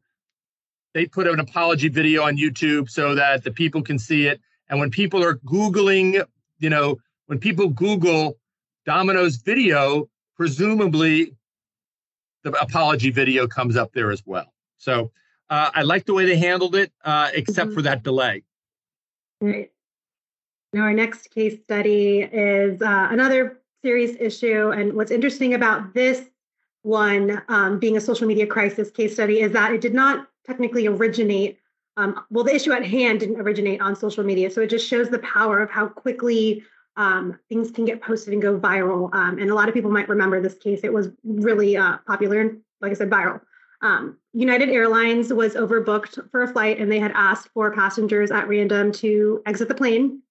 they 0.93 1.05
put 1.05 1.27
an 1.27 1.39
apology 1.39 1.89
video 1.89 2.23
on 2.23 2.37
YouTube 2.37 2.89
so 2.89 3.15
that 3.15 3.43
the 3.43 3.51
people 3.51 3.81
can 3.81 3.97
see 3.97 4.27
it. 4.27 4.39
And 4.69 4.79
when 4.79 4.91
people 4.91 5.23
are 5.23 5.35
Googling, 5.37 6.23
you 6.59 6.69
know, 6.69 6.97
when 7.25 7.39
people 7.39 7.69
Google 7.69 8.37
Domino's 8.85 9.37
video, 9.37 10.07
presumably 10.35 11.35
the 12.43 12.51
apology 12.61 13.09
video 13.09 13.47
comes 13.47 13.75
up 13.75 13.93
there 13.93 14.11
as 14.11 14.23
well. 14.25 14.53
So 14.77 15.11
uh, 15.49 15.71
I 15.73 15.81
like 15.83 16.05
the 16.05 16.13
way 16.13 16.25
they 16.25 16.37
handled 16.37 16.75
it, 16.75 16.91
uh, 17.03 17.29
except 17.33 17.67
mm-hmm. 17.67 17.75
for 17.75 17.81
that 17.83 18.03
delay. 18.03 18.43
Right. 19.41 19.71
Now, 20.73 20.81
our 20.81 20.93
next 20.93 21.29
case 21.31 21.61
study 21.61 22.21
is 22.21 22.81
uh, 22.81 23.07
another 23.11 23.59
serious 23.83 24.15
issue. 24.19 24.71
And 24.71 24.93
what's 24.93 25.11
interesting 25.11 25.53
about 25.53 25.93
this 25.93 26.23
one 26.81 27.41
um, 27.47 27.79
being 27.79 27.95
a 27.97 28.01
social 28.01 28.27
media 28.27 28.47
crisis 28.47 28.89
case 28.89 29.13
study 29.13 29.41
is 29.41 29.51
that 29.51 29.71
it 29.71 29.81
did 29.81 29.93
not 29.93 30.27
technically 30.45 30.87
originate. 30.87 31.59
Um, 31.95 32.19
well, 32.29 32.43
the 32.43 32.55
issue 32.55 32.71
at 32.71 32.85
hand 32.85 33.19
didn't 33.19 33.39
originate 33.39 33.81
on 33.81 33.95
social 33.95 34.23
media. 34.23 34.49
So 34.49 34.61
it 34.61 34.69
just 34.69 34.87
shows 34.87 35.09
the 35.09 35.19
power 35.19 35.59
of 35.59 35.69
how 35.69 35.87
quickly 35.87 36.63
um, 36.95 37.39
things 37.49 37.71
can 37.71 37.85
get 37.85 38.01
posted 38.01 38.33
and 38.33 38.41
go 38.41 38.59
viral. 38.59 39.13
Um, 39.13 39.39
and 39.39 39.49
a 39.49 39.55
lot 39.55 39.67
of 39.67 39.73
people 39.73 39.91
might 39.91 40.09
remember 40.09 40.41
this 40.41 40.57
case. 40.57 40.81
It 40.83 40.93
was 40.93 41.09
really 41.23 41.75
uh, 41.77 41.97
popular 42.05 42.41
and, 42.41 42.61
like 42.81 42.91
I 42.91 42.95
said, 42.95 43.09
viral. 43.09 43.41
Um, 43.81 44.17
United 44.33 44.69
Airlines 44.69 45.33
was 45.33 45.55
overbooked 45.55 46.29
for 46.31 46.43
a 46.43 46.47
flight 46.47 46.79
and 46.79 46.91
they 46.91 46.99
had 46.99 47.11
asked 47.13 47.49
for 47.53 47.71
passengers 47.73 48.31
at 48.31 48.47
random 48.47 48.91
to 48.93 49.41
exit 49.45 49.67
the 49.67 49.75
plane. 49.75 50.21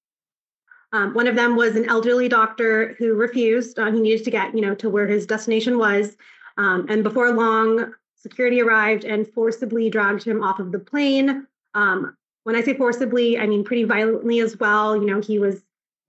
Um, 0.92 1.14
one 1.14 1.26
of 1.26 1.36
them 1.36 1.56
was 1.56 1.76
an 1.76 1.88
elderly 1.88 2.28
doctor 2.28 2.94
who 2.98 3.14
refused. 3.14 3.78
Uh, 3.78 3.90
he 3.90 4.00
needed 4.00 4.24
to 4.24 4.30
get, 4.30 4.54
you 4.54 4.60
know, 4.60 4.74
to 4.76 4.90
where 4.90 5.06
his 5.06 5.26
destination 5.26 5.78
was. 5.78 6.16
Um, 6.58 6.86
and 6.88 7.02
before 7.02 7.32
long, 7.32 7.94
security 8.16 8.60
arrived 8.60 9.04
and 9.04 9.26
forcibly 9.26 9.90
dragged 9.90 10.22
him 10.22 10.42
off 10.42 10.58
of 10.58 10.70
the 10.70 10.78
plane. 10.78 11.46
Um, 11.74 12.16
when 12.44 12.56
I 12.56 12.62
say 12.62 12.74
forcibly, 12.74 13.38
I 13.38 13.46
mean 13.46 13.64
pretty 13.64 13.84
violently 13.84 14.40
as 14.40 14.58
well. 14.58 14.96
You 14.96 15.06
know, 15.06 15.20
he 15.20 15.38
was 15.38 15.62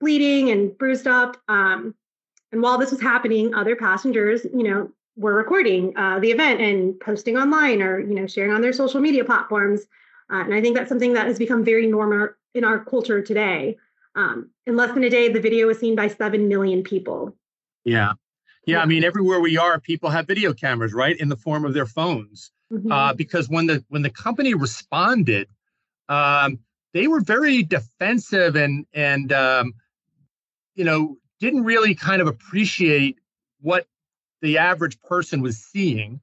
bleeding 0.04 0.50
and 0.50 0.76
bruised 0.76 1.06
up. 1.06 1.38
Um, 1.48 1.94
and 2.52 2.62
while 2.62 2.76
this 2.76 2.90
was 2.90 3.00
happening, 3.00 3.54
other 3.54 3.74
passengers, 3.74 4.44
you 4.44 4.62
know, 4.62 4.90
were 5.16 5.34
recording 5.34 5.96
uh, 5.96 6.18
the 6.18 6.30
event 6.30 6.60
and 6.60 7.00
posting 7.00 7.38
online 7.38 7.80
or 7.80 8.00
you 8.00 8.14
know 8.14 8.26
sharing 8.26 8.52
on 8.52 8.60
their 8.60 8.72
social 8.72 9.00
media 9.00 9.24
platforms. 9.24 9.80
Uh, 10.30 10.42
and 10.44 10.54
I 10.54 10.60
think 10.60 10.76
that's 10.76 10.88
something 10.88 11.14
that 11.14 11.26
has 11.26 11.38
become 11.38 11.64
very 11.64 11.86
normal 11.86 12.28
in 12.54 12.64
our 12.64 12.84
culture 12.84 13.22
today. 13.22 13.76
Um, 14.14 14.50
in 14.66 14.76
less 14.76 14.92
than 14.92 15.04
a 15.04 15.10
day, 15.10 15.32
the 15.32 15.40
video 15.40 15.66
was 15.66 15.78
seen 15.78 15.96
by 15.96 16.08
seven 16.08 16.48
million 16.48 16.82
people. 16.82 17.34
Yeah, 17.84 18.12
yeah. 18.66 18.80
I 18.80 18.86
mean, 18.86 19.04
everywhere 19.04 19.40
we 19.40 19.56
are, 19.56 19.80
people 19.80 20.10
have 20.10 20.26
video 20.26 20.52
cameras, 20.52 20.92
right, 20.92 21.18
in 21.18 21.28
the 21.28 21.36
form 21.36 21.64
of 21.64 21.72
their 21.72 21.86
phones. 21.86 22.50
Mm-hmm. 22.72 22.92
Uh, 22.92 23.14
because 23.14 23.48
when 23.48 23.66
the 23.66 23.82
when 23.88 24.02
the 24.02 24.10
company 24.10 24.52
responded, 24.54 25.48
um, 26.08 26.58
they 26.92 27.08
were 27.08 27.20
very 27.20 27.62
defensive 27.62 28.56
and 28.56 28.86
and 28.92 29.32
um, 29.32 29.74
you 30.74 30.84
know 30.84 31.16
didn't 31.40 31.64
really 31.64 31.94
kind 31.94 32.22
of 32.22 32.28
appreciate 32.28 33.18
what 33.60 33.86
the 34.40 34.58
average 34.58 35.00
person 35.00 35.40
was 35.42 35.58
seeing. 35.58 36.20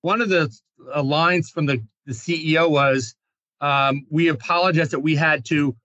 One 0.00 0.20
of 0.20 0.28
the 0.28 0.54
uh, 0.94 1.02
lines 1.02 1.50
from 1.50 1.66
the, 1.66 1.82
the 2.06 2.12
CEO 2.12 2.70
was, 2.70 3.14
um, 3.60 4.06
"We 4.10 4.28
apologize 4.28 4.90
that 4.90 5.00
we 5.00 5.16
had 5.16 5.44
to 5.46 5.76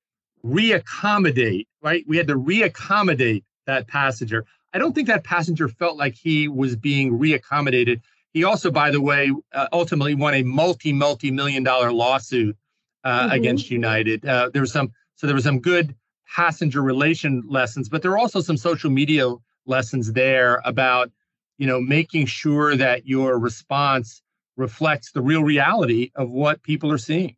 reaccommodate, 0.45 1.67
right? 1.81 2.03
We 2.07 2.17
had 2.17 2.27
to 2.27 2.35
reaccommodate 2.35 3.43
that 3.65 3.87
passenger. 3.87 4.45
I 4.73 4.79
don't 4.79 4.93
think 4.93 5.07
that 5.07 5.23
passenger 5.23 5.67
felt 5.67 5.97
like 5.97 6.15
he 6.15 6.47
was 6.47 6.75
being 6.75 7.19
reaccommodated. 7.19 8.01
He 8.33 8.43
also, 8.43 8.71
by 8.71 8.89
the 8.89 9.01
way, 9.01 9.31
uh, 9.53 9.67
ultimately 9.71 10.15
won 10.15 10.33
a 10.33 10.43
multi 10.43 10.91
multi 10.91 11.31
million 11.31 11.63
dollar 11.63 11.91
lawsuit 11.91 12.57
uh, 13.03 13.23
mm-hmm. 13.23 13.31
against 13.31 13.69
United. 13.69 14.25
Uh, 14.25 14.49
there 14.51 14.61
was 14.61 14.71
some, 14.71 14.91
so 15.15 15.27
there 15.27 15.35
was 15.35 15.43
some 15.43 15.59
good 15.59 15.95
passenger 16.27 16.81
relation 16.81 17.43
lessons, 17.47 17.89
but 17.89 18.01
there 18.01 18.11
are 18.11 18.17
also 18.17 18.41
some 18.41 18.57
social 18.57 18.89
media 18.89 19.33
lessons 19.65 20.13
there 20.13 20.61
about, 20.65 21.11
you 21.57 21.67
know, 21.67 21.79
making 21.79 22.25
sure 22.25 22.75
that 22.75 23.07
your 23.07 23.39
response 23.39 24.21
reflects 24.57 25.11
the 25.11 25.21
real 25.21 25.43
reality 25.43 26.11
of 26.15 26.29
what 26.29 26.61
people 26.63 26.91
are 26.91 26.97
seeing. 26.97 27.35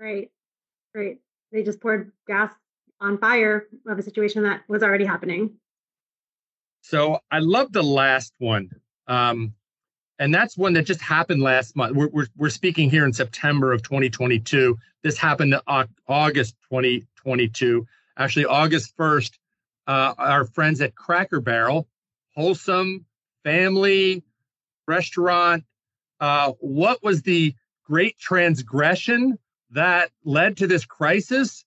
Right. 0.00 0.30
Right 0.94 1.18
they 1.52 1.62
just 1.62 1.80
poured 1.80 2.12
gas 2.26 2.52
on 3.00 3.18
fire 3.18 3.66
of 3.86 3.98
a 3.98 4.02
situation 4.02 4.42
that 4.42 4.62
was 4.68 4.82
already 4.82 5.04
happening. 5.04 5.54
So 6.82 7.18
I 7.30 7.40
love 7.40 7.72
the 7.72 7.82
last 7.82 8.32
one. 8.38 8.70
Um, 9.08 9.54
and 10.18 10.34
that's 10.34 10.56
one 10.56 10.72
that 10.74 10.84
just 10.84 11.02
happened 11.02 11.42
last 11.42 11.76
month. 11.76 11.94
We're, 11.94 12.08
we're, 12.08 12.26
we're 12.36 12.50
speaking 12.50 12.88
here 12.88 13.04
in 13.04 13.12
September 13.12 13.72
of 13.72 13.82
2022. 13.82 14.78
This 15.02 15.18
happened 15.18 15.54
August 16.08 16.54
2022. 17.26 17.86
Actually, 18.16 18.46
August 18.46 18.96
1st, 18.96 19.32
uh, 19.88 20.14
our 20.16 20.44
friends 20.44 20.80
at 20.80 20.94
Cracker 20.94 21.40
Barrel, 21.40 21.88
wholesome 22.34 23.04
family 23.44 24.22
restaurant. 24.86 25.64
Uh, 26.20 26.52
what 26.60 27.02
was 27.02 27.22
the 27.22 27.54
great 27.84 28.18
transgression 28.18 29.38
that 29.70 30.10
led 30.24 30.56
to 30.58 30.66
this 30.66 30.84
crisis, 30.84 31.64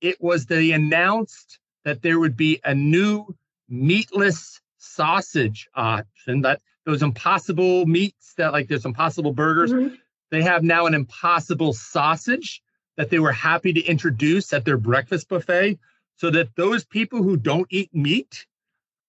it 0.00 0.20
was 0.20 0.46
they 0.46 0.72
announced 0.72 1.58
that 1.84 2.02
there 2.02 2.18
would 2.18 2.36
be 2.36 2.60
a 2.64 2.74
new 2.74 3.34
meatless 3.68 4.60
sausage 4.78 5.68
option 5.74 6.42
that 6.42 6.60
those 6.84 7.02
impossible 7.02 7.86
meats 7.86 8.34
that 8.36 8.52
like 8.52 8.68
there's 8.68 8.84
impossible 8.84 9.32
burgers 9.32 9.72
mm-hmm. 9.72 9.94
they 10.30 10.42
have 10.42 10.62
now 10.62 10.84
an 10.84 10.92
impossible 10.92 11.72
sausage 11.72 12.62
that 12.96 13.10
they 13.10 13.18
were 13.18 13.32
happy 13.32 13.72
to 13.72 13.82
introduce 13.82 14.52
at 14.52 14.64
their 14.64 14.76
breakfast 14.76 15.28
buffet 15.28 15.78
so 16.16 16.30
that 16.30 16.54
those 16.56 16.84
people 16.84 17.22
who 17.22 17.36
don't 17.36 17.66
eat 17.70 17.94
meat 17.94 18.46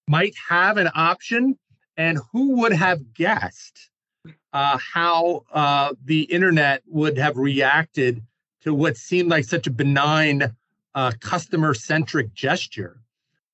might 0.07 0.33
have 0.49 0.77
an 0.77 0.89
option 0.95 1.57
and 1.97 2.19
who 2.31 2.61
would 2.61 2.73
have 2.73 3.13
guessed 3.13 3.89
uh, 4.53 4.77
how 4.77 5.43
uh, 5.51 5.93
the 6.03 6.21
internet 6.21 6.81
would 6.87 7.17
have 7.17 7.37
reacted 7.37 8.21
to 8.61 8.73
what 8.73 8.97
seemed 8.97 9.29
like 9.29 9.45
such 9.45 9.67
a 9.67 9.71
benign 9.71 10.55
uh, 10.95 11.11
customer 11.19 11.73
centric 11.73 12.33
gesture. 12.33 12.99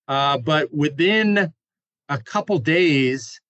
Uh, 0.07 0.38
but 0.38 0.73
within 0.73 1.51
a 2.09 2.17
couple 2.17 2.59
days, 2.59 3.41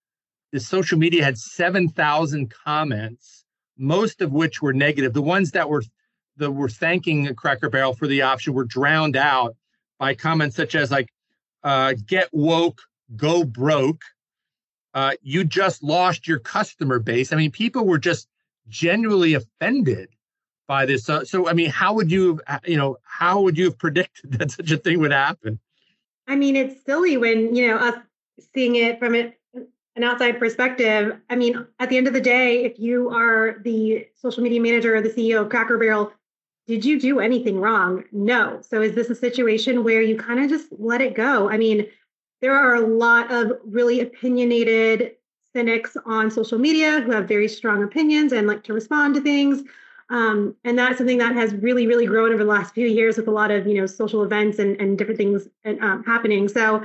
the 0.52 0.60
social 0.60 0.98
media 0.98 1.24
had 1.24 1.38
7,000 1.38 2.50
comments, 2.50 3.46
most 3.78 4.22
of 4.22 4.32
which 4.32 4.62
were 4.62 4.74
negative. 4.74 5.14
The 5.14 5.22
ones 5.22 5.52
that 5.52 5.70
were 5.70 5.84
that 6.38 6.52
were 6.52 6.70
thanking 6.70 7.34
Cracker 7.36 7.70
Barrel 7.70 7.94
for 7.94 8.08
the 8.08 8.22
option 8.22 8.54
were 8.54 8.66
drowned 8.66 9.16
out 9.16 9.56
by 10.00 10.16
comments 10.16 10.56
such 10.56 10.76
as 10.76 10.92
like 10.92 11.10
uh, 11.64 11.94
"Get 12.06 12.30
woke, 12.32 12.82
go 13.16 13.44
broke," 13.44 14.02
uh, 14.94 15.14
you 15.22 15.44
just 15.44 15.84
lost 15.84 16.28
your 16.28 16.40
customer 16.40 17.00
base. 17.00 17.32
I 17.32 17.36
mean, 17.36 17.52
people 17.52 17.86
were 17.86 18.00
just 18.00 18.28
genuinely 18.68 19.34
offended 19.34 20.10
by 20.68 20.86
this. 20.86 21.04
So, 21.04 21.24
so 21.24 21.50
I 21.50 21.54
mean, 21.54 21.70
how 21.70 21.94
would 21.94 22.12
you, 22.12 22.40
uh, 22.48 22.60
you 22.66 22.78
know, 22.78 22.98
how 23.04 23.42
would 23.42 23.58
you 23.58 23.66
have 23.66 23.78
predicted 23.78 24.32
that 24.40 24.52
such 24.52 24.72
a 24.72 24.78
thing 24.78 25.00
would 25.00 25.12
happen? 25.12 25.60
I 26.28 26.36
mean, 26.36 26.56
it's 26.56 26.84
silly 26.86 27.18
when 27.18 27.56
you 27.56 27.68
know 27.68 27.78
us 27.78 27.96
seeing 28.54 28.76
it 28.76 29.00
from 29.00 29.16
it, 29.16 29.38
an 29.96 30.04
outside 30.04 30.40
perspective. 30.40 31.18
I 31.30 31.36
mean, 31.36 31.66
at 31.80 31.90
the 31.90 31.98
end 31.98 32.08
of 32.08 32.14
the 32.14 32.22
day, 32.22 32.64
if 32.64 32.80
you 32.80 33.10
are 33.10 33.58
the 33.64 34.08
social 34.16 34.44
media 34.44 34.62
manager 34.62 34.96
or 34.96 35.02
the 35.02 35.10
CEO 35.10 35.42
of 35.42 35.50
Cracker 35.50 35.78
Barrel, 35.78 36.14
did 36.68 36.86
you 36.86 37.00
do 37.00 37.20
anything 37.20 37.60
wrong? 37.60 38.04
No. 38.12 38.62
So, 38.62 38.82
is 38.82 38.96
this 38.96 39.10
a 39.10 39.16
situation 39.16 39.84
where 39.84 40.02
you 40.02 40.18
kind 40.18 40.40
of 40.40 40.50
just 40.50 40.68
let 40.72 41.02
it 41.02 41.16
go? 41.16 41.50
I 41.50 41.58
mean, 41.58 41.88
there 42.42 42.56
are 42.56 42.76
a 42.76 42.82
lot 42.82 43.32
of 43.32 43.54
really 43.66 44.00
opinionated 44.02 45.16
cynics 45.54 45.98
on 46.06 46.32
social 46.32 46.58
media 46.58 47.02
who 47.02 47.12
have 47.12 47.28
very 47.28 47.48
strong 47.48 47.84
opinions 47.84 48.32
and 48.32 48.48
like 48.48 48.64
to 48.64 48.74
respond 48.74 49.16
to 49.16 49.22
things. 49.22 49.64
Um, 50.10 50.56
and 50.66 50.78
that's 50.78 50.98
something 50.98 51.20
that 51.20 51.36
has 51.36 51.54
really, 51.56 51.88
really 51.88 52.06
grown 52.06 52.34
over 52.34 52.44
the 52.44 52.50
last 52.50 52.74
few 52.74 52.88
years 52.88 53.18
with 53.18 53.28
a 53.28 53.32
lot 53.32 53.50
of 53.52 53.66
you 53.66 53.76
know 53.76 53.86
social 53.86 54.24
events 54.24 54.60
and, 54.60 54.80
and 54.80 54.98
different 54.98 55.18
things 55.18 55.48
um, 55.66 56.04
happening. 56.04 56.48
So 56.48 56.84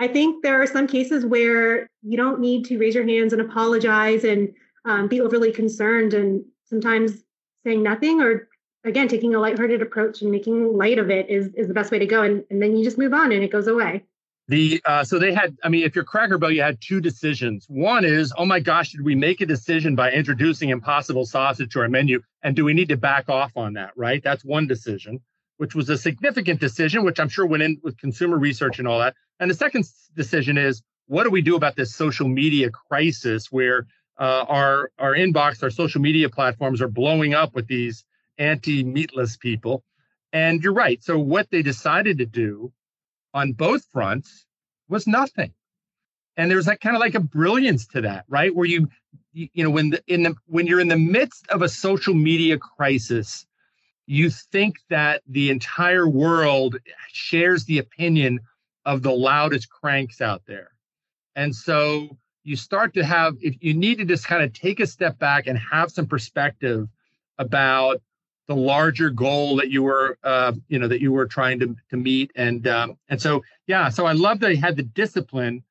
I 0.00 0.08
think 0.08 0.42
there 0.42 0.60
are 0.60 0.66
some 0.66 0.86
cases 0.86 1.24
where 1.24 1.88
you 2.02 2.16
don't 2.16 2.40
need 2.40 2.64
to 2.66 2.78
raise 2.78 2.94
your 2.94 3.06
hands 3.06 3.32
and 3.32 3.40
apologize 3.40 4.24
and 4.24 4.52
um, 4.84 5.08
be 5.08 5.20
overly 5.20 5.52
concerned. 5.52 6.14
And 6.14 6.44
sometimes 6.64 7.22
saying 7.64 7.82
nothing 7.82 8.20
or 8.20 8.48
again, 8.84 9.08
taking 9.08 9.34
a 9.34 9.40
lighthearted 9.40 9.82
approach 9.82 10.22
and 10.22 10.30
making 10.30 10.76
light 10.76 10.98
of 10.98 11.10
it 11.10 11.28
is, 11.28 11.48
is 11.54 11.68
the 11.68 11.74
best 11.74 11.90
way 11.90 11.98
to 11.98 12.06
go. 12.06 12.22
And, 12.22 12.44
and 12.50 12.62
then 12.62 12.76
you 12.76 12.84
just 12.84 12.98
move 12.98 13.12
on 13.12 13.32
and 13.32 13.42
it 13.42 13.50
goes 13.50 13.66
away. 13.66 14.04
The 14.46 14.82
uh, 14.84 15.04
so 15.04 15.18
they 15.18 15.32
had, 15.32 15.56
I 15.64 15.70
mean, 15.70 15.84
if 15.84 15.94
you're 15.94 16.04
Cracker 16.04 16.36
Barrel, 16.36 16.52
you 16.52 16.60
had 16.60 16.78
two 16.78 17.00
decisions. 17.00 17.64
One 17.66 18.04
is, 18.04 18.30
oh 18.36 18.44
my 18.44 18.60
gosh, 18.60 18.92
did 18.92 19.00
we 19.00 19.14
make 19.14 19.40
a 19.40 19.46
decision 19.46 19.94
by 19.94 20.12
introducing 20.12 20.68
Impossible 20.68 21.24
Sausage 21.24 21.72
to 21.72 21.80
our 21.80 21.88
menu, 21.88 22.20
and 22.42 22.54
do 22.54 22.62
we 22.62 22.74
need 22.74 22.90
to 22.90 22.98
back 22.98 23.30
off 23.30 23.56
on 23.56 23.72
that? 23.72 23.92
Right, 23.96 24.22
that's 24.22 24.44
one 24.44 24.66
decision, 24.66 25.20
which 25.56 25.74
was 25.74 25.88
a 25.88 25.96
significant 25.96 26.60
decision, 26.60 27.04
which 27.04 27.18
I'm 27.18 27.30
sure 27.30 27.46
went 27.46 27.62
in 27.62 27.80
with 27.82 27.96
consumer 27.96 28.36
research 28.36 28.78
and 28.78 28.86
all 28.86 28.98
that. 28.98 29.14
And 29.40 29.50
the 29.50 29.54
second 29.54 29.86
decision 30.14 30.58
is, 30.58 30.82
what 31.06 31.24
do 31.24 31.30
we 31.30 31.40
do 31.40 31.56
about 31.56 31.74
this 31.74 31.94
social 31.94 32.28
media 32.28 32.68
crisis 32.68 33.50
where 33.50 33.86
uh, 34.20 34.44
our 34.46 34.90
our 34.98 35.14
inbox, 35.14 35.62
our 35.62 35.70
social 35.70 36.02
media 36.02 36.28
platforms 36.28 36.82
are 36.82 36.88
blowing 36.88 37.32
up 37.32 37.54
with 37.54 37.66
these 37.66 38.04
anti-meatless 38.38 39.36
people? 39.36 39.84
And 40.32 40.62
you're 40.62 40.72
right. 40.72 41.02
So 41.02 41.18
what 41.18 41.50
they 41.50 41.62
decided 41.62 42.18
to 42.18 42.26
do 42.26 42.72
on 43.32 43.52
both 43.52 43.84
fronts 43.92 44.46
was 44.88 45.06
nothing. 45.06 45.52
And 46.36 46.50
there's 46.50 46.66
that 46.66 46.80
kind 46.80 46.96
of 46.96 47.00
like 47.00 47.14
a 47.14 47.20
brilliance 47.20 47.86
to 47.88 48.00
that, 48.00 48.24
right? 48.28 48.54
Where 48.54 48.66
you, 48.66 48.88
you, 49.32 49.48
you 49.54 49.62
know, 49.62 49.70
when 49.70 49.90
the, 49.90 50.02
in 50.08 50.24
the 50.24 50.34
when 50.46 50.66
you're 50.66 50.80
in 50.80 50.88
the 50.88 50.98
midst 50.98 51.46
of 51.48 51.62
a 51.62 51.68
social 51.68 52.14
media 52.14 52.58
crisis, 52.58 53.46
you 54.06 54.30
think 54.30 54.76
that 54.90 55.22
the 55.28 55.50
entire 55.50 56.08
world 56.08 56.76
shares 57.08 57.64
the 57.64 57.78
opinion 57.78 58.40
of 58.84 59.02
the 59.02 59.12
loudest 59.12 59.70
cranks 59.70 60.20
out 60.20 60.42
there. 60.46 60.70
And 61.36 61.54
so 61.54 62.18
you 62.42 62.56
start 62.56 62.94
to 62.94 63.04
have, 63.04 63.36
if 63.40 63.56
you 63.60 63.72
need 63.72 63.98
to 63.98 64.04
just 64.04 64.26
kind 64.26 64.42
of 64.42 64.52
take 64.52 64.80
a 64.80 64.86
step 64.86 65.18
back 65.18 65.46
and 65.46 65.58
have 65.58 65.90
some 65.90 66.06
perspective 66.06 66.88
about 67.38 68.02
the 68.46 68.56
larger 68.56 69.10
goal 69.10 69.56
that 69.56 69.70
you 69.70 69.82
were 69.82 70.18
uh, 70.22 70.52
you 70.68 70.78
know 70.78 70.88
that 70.88 71.00
you 71.00 71.12
were 71.12 71.26
trying 71.26 71.58
to 71.60 71.76
to 71.90 71.96
meet. 71.96 72.30
And 72.36 72.66
um, 72.66 72.98
and 73.08 73.20
so 73.20 73.42
yeah 73.66 73.88
so 73.88 74.04
i 74.06 74.12
love 74.12 74.40
that 74.40 74.50
he 74.50 74.56
had 74.56 74.76
the 74.76 74.82
discipline 74.82 75.62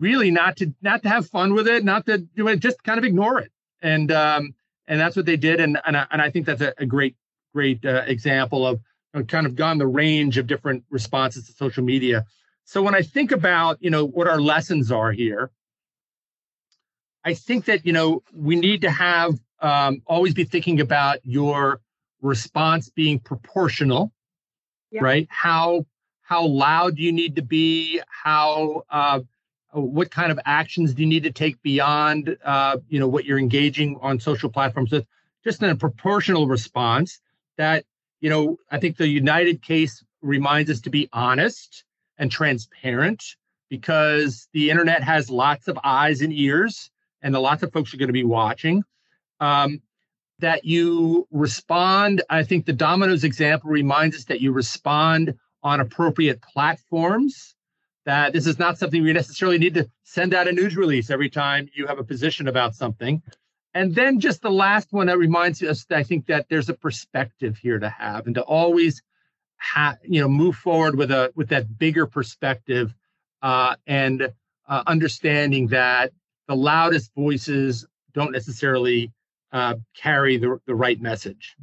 really 0.00 0.30
not 0.30 0.56
to 0.56 0.74
not 0.82 1.02
to 1.02 1.08
have 1.08 1.26
fun 1.28 1.54
with 1.54 1.68
it 1.68 1.84
not 1.84 2.06
to 2.06 2.18
do 2.18 2.48
it 2.48 2.60
just 2.60 2.82
kind 2.82 2.98
of 2.98 3.04
ignore 3.04 3.40
it. 3.40 3.52
And 3.82 4.10
um, 4.12 4.54
and 4.86 5.00
that's 5.00 5.16
what 5.16 5.26
they 5.26 5.36
did. 5.36 5.60
And 5.60 5.78
and 5.86 5.96
I, 5.96 6.06
and 6.10 6.22
I 6.22 6.30
think 6.30 6.46
that's 6.46 6.62
a, 6.62 6.74
a 6.78 6.86
great 6.86 7.16
great 7.52 7.84
uh, 7.84 8.02
example 8.06 8.66
of, 8.66 8.80
of 9.12 9.26
kind 9.28 9.46
of 9.46 9.54
gone 9.54 9.78
the 9.78 9.86
range 9.86 10.38
of 10.38 10.46
different 10.46 10.84
responses 10.90 11.46
to 11.46 11.52
social 11.52 11.84
media. 11.84 12.24
So 12.64 12.82
when 12.82 12.94
i 12.94 13.02
think 13.02 13.30
about 13.30 13.78
you 13.80 13.90
know 13.90 14.06
what 14.06 14.26
our 14.26 14.40
lessons 14.40 14.90
are 14.90 15.12
here 15.12 15.50
i 17.24 17.34
think 17.34 17.66
that 17.66 17.84
you 17.84 17.92
know 17.92 18.22
we 18.32 18.56
need 18.56 18.80
to 18.82 18.90
have 18.90 19.34
um, 19.60 20.02
always 20.06 20.34
be 20.34 20.44
thinking 20.44 20.80
about 20.80 21.18
your 21.24 21.80
response 22.24 22.88
being 22.88 23.20
proportional, 23.20 24.10
right? 25.02 25.28
How 25.30 25.86
how 26.22 26.46
loud 26.46 26.96
do 26.96 27.02
you 27.02 27.12
need 27.12 27.36
to 27.36 27.42
be? 27.42 28.00
How 28.08 28.84
uh, 28.90 29.20
what 29.72 30.10
kind 30.10 30.32
of 30.32 30.40
actions 30.46 30.94
do 30.94 31.02
you 31.02 31.08
need 31.08 31.24
to 31.24 31.30
take 31.30 31.60
beyond 31.62 32.36
uh, 32.44 32.78
you 32.88 32.98
know 32.98 33.08
what 33.08 33.24
you're 33.24 33.38
engaging 33.38 33.98
on 34.00 34.18
social 34.18 34.50
platforms 34.50 34.90
with? 34.90 35.06
Just 35.44 35.62
in 35.62 35.68
a 35.68 35.76
proportional 35.76 36.48
response 36.48 37.20
that 37.58 37.84
you 38.20 38.30
know 38.30 38.58
I 38.70 38.78
think 38.78 38.96
the 38.96 39.08
United 39.08 39.62
case 39.62 40.02
reminds 40.22 40.70
us 40.70 40.80
to 40.80 40.90
be 40.90 41.08
honest 41.12 41.84
and 42.16 42.30
transparent 42.30 43.36
because 43.68 44.48
the 44.52 44.70
internet 44.70 45.02
has 45.02 45.28
lots 45.28 45.68
of 45.68 45.78
eyes 45.84 46.22
and 46.22 46.32
ears 46.32 46.90
and 47.22 47.34
lots 47.34 47.62
of 47.62 47.72
folks 47.72 47.92
are 47.92 47.96
going 47.96 48.08
to 48.08 48.12
be 48.12 48.24
watching. 48.24 48.82
Um, 49.40 49.82
that 50.40 50.64
you 50.64 51.26
respond. 51.30 52.22
I 52.28 52.42
think 52.42 52.66
the 52.66 52.72
Domino's 52.72 53.24
example 53.24 53.70
reminds 53.70 54.16
us 54.16 54.24
that 54.24 54.40
you 54.40 54.52
respond 54.52 55.34
on 55.62 55.80
appropriate 55.80 56.42
platforms. 56.42 57.54
That 58.04 58.34
this 58.34 58.46
is 58.46 58.58
not 58.58 58.78
something 58.78 59.02
we 59.02 59.12
necessarily 59.12 59.58
need 59.58 59.74
to 59.74 59.88
send 60.02 60.34
out 60.34 60.48
a 60.48 60.52
news 60.52 60.76
release 60.76 61.08
every 61.08 61.30
time 61.30 61.70
you 61.74 61.86
have 61.86 61.98
a 61.98 62.04
position 62.04 62.48
about 62.48 62.74
something. 62.74 63.22
And 63.72 63.94
then 63.94 64.20
just 64.20 64.42
the 64.42 64.50
last 64.50 64.92
one 64.92 65.06
that 65.06 65.18
reminds 65.18 65.62
us 65.62 65.84
that 65.86 65.98
I 65.98 66.02
think 66.02 66.26
that 66.26 66.46
there's 66.48 66.68
a 66.68 66.74
perspective 66.74 67.56
here 67.56 67.78
to 67.78 67.88
have 67.88 68.26
and 68.26 68.34
to 68.34 68.42
always 68.42 69.02
have, 69.56 69.98
you 70.04 70.20
know, 70.20 70.28
move 70.28 70.56
forward 70.56 70.96
with 70.96 71.10
a 71.10 71.32
with 71.34 71.48
that 71.48 71.78
bigger 71.78 72.06
perspective 72.06 72.94
uh, 73.42 73.76
and 73.86 74.32
uh, 74.68 74.82
understanding 74.86 75.68
that 75.68 76.12
the 76.46 76.54
loudest 76.54 77.12
voices 77.14 77.86
don't 78.12 78.32
necessarily 78.32 79.10
uh, 79.54 79.76
carry 79.96 80.36
the, 80.36 80.60
the 80.66 80.74
right 80.74 81.00
message. 81.00 81.56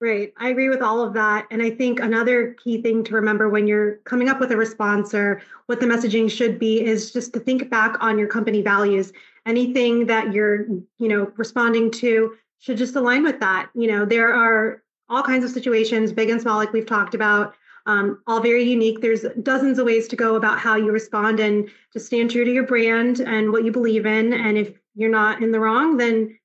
Right. 0.00 0.34
I 0.36 0.48
agree 0.48 0.68
with 0.68 0.82
all 0.82 1.00
of 1.00 1.14
that. 1.14 1.46
And 1.50 1.62
I 1.62 1.70
think 1.70 2.00
another 2.00 2.54
key 2.62 2.82
thing 2.82 3.04
to 3.04 3.14
remember 3.14 3.48
when 3.48 3.66
you're 3.66 3.98
coming 4.04 4.28
up 4.28 4.40
with 4.40 4.50
a 4.50 4.56
response 4.56 5.14
or 5.14 5.40
what 5.66 5.80
the 5.80 5.86
messaging 5.86 6.30
should 6.30 6.58
be 6.58 6.84
is 6.84 7.12
just 7.12 7.32
to 7.32 7.40
think 7.40 7.70
back 7.70 7.96
on 8.02 8.18
your 8.18 8.28
company 8.28 8.60
values. 8.60 9.12
Anything 9.46 10.06
that 10.06 10.32
you're, 10.32 10.66
you 10.98 11.08
know, 11.08 11.32
responding 11.36 11.90
to 11.92 12.34
should 12.58 12.76
just 12.76 12.96
align 12.96 13.22
with 13.22 13.40
that. 13.40 13.70
You 13.74 13.86
know, 13.86 14.04
there 14.04 14.34
are 14.34 14.82
all 15.08 15.22
kinds 15.22 15.44
of 15.44 15.50
situations, 15.50 16.12
big 16.12 16.30
and 16.30 16.40
small, 16.40 16.56
like 16.56 16.72
we've 16.72 16.84
talked 16.84 17.14
about, 17.14 17.54
um, 17.86 18.20
all 18.26 18.40
very 18.40 18.64
unique. 18.64 19.00
There's 19.00 19.24
dozens 19.42 19.78
of 19.78 19.86
ways 19.86 20.08
to 20.08 20.16
go 20.16 20.34
about 20.34 20.58
how 20.58 20.74
you 20.76 20.90
respond 20.90 21.38
and 21.38 21.70
just 21.92 22.06
stand 22.06 22.30
true 22.30 22.44
to 22.44 22.52
your 22.52 22.66
brand 22.66 23.20
and 23.20 23.52
what 23.52 23.64
you 23.64 23.70
believe 23.70 24.04
in. 24.04 24.32
And 24.32 24.58
if 24.58 24.72
you're 24.96 25.10
not 25.10 25.42
in 25.42 25.52
the 25.52 25.60
wrong, 25.60 25.96
then 25.96 26.36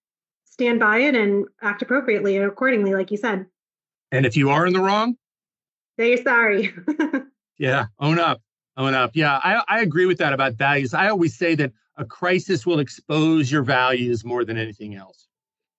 stand 0.59 0.77
by 0.77 0.97
it 0.97 1.15
and 1.15 1.45
act 1.61 1.81
appropriately 1.81 2.35
and 2.35 2.45
accordingly, 2.45 2.93
like 2.93 3.11
you 3.11 3.17
said. 3.17 3.45
And 4.11 4.25
if 4.25 4.35
you 4.35 4.49
are 4.49 4.67
in 4.67 4.73
the 4.73 4.81
wrong, 4.81 5.15
say 5.97 6.09
you're 6.09 6.17
sorry. 6.21 6.73
yeah, 7.57 7.85
own 7.97 8.19
up, 8.19 8.41
own 8.75 8.93
up. 8.93 9.11
Yeah, 9.13 9.37
I, 9.41 9.63
I 9.69 9.79
agree 9.79 10.05
with 10.05 10.17
that 10.17 10.33
about 10.33 10.55
values. 10.55 10.93
I 10.93 11.07
always 11.07 11.37
say 11.37 11.55
that 11.55 11.71
a 11.95 12.03
crisis 12.03 12.65
will 12.65 12.79
expose 12.79 13.49
your 13.49 13.61
values 13.61 14.25
more 14.25 14.43
than 14.43 14.57
anything 14.57 14.95
else. 14.95 15.27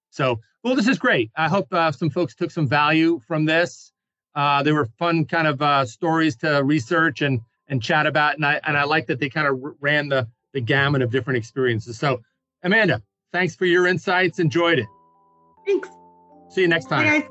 So, 0.08 0.40
well, 0.64 0.74
this 0.74 0.88
is 0.88 0.98
great. 0.98 1.30
I 1.36 1.48
hope 1.48 1.70
uh, 1.74 1.92
some 1.92 2.08
folks 2.08 2.34
took 2.34 2.50
some 2.50 2.66
value 2.66 3.20
from 3.28 3.44
this. 3.44 3.92
Uh, 4.34 4.62
they 4.62 4.72
were 4.72 4.86
fun 4.98 5.26
kind 5.26 5.46
of 5.46 5.60
uh, 5.60 5.84
stories 5.84 6.36
to 6.36 6.62
research 6.64 7.20
and 7.20 7.40
and 7.68 7.82
chat 7.82 8.06
about, 8.06 8.36
and 8.36 8.46
I 8.46 8.60
and 8.64 8.78
I 8.78 8.84
like 8.84 9.06
that 9.08 9.20
they 9.20 9.28
kind 9.28 9.46
of 9.46 9.60
ran 9.80 10.08
the 10.08 10.26
the 10.54 10.60
gamut 10.62 11.02
of 11.02 11.10
different 11.10 11.36
experiences. 11.36 11.98
So, 11.98 12.22
Amanda, 12.62 13.02
Thanks 13.32 13.54
for 13.54 13.66
your 13.66 13.86
insights. 13.86 14.38
Enjoyed 14.38 14.78
it. 14.78 14.86
Thanks. 15.66 15.88
See 16.50 16.62
you 16.62 16.68
next 16.68 16.86
time. 16.86 17.24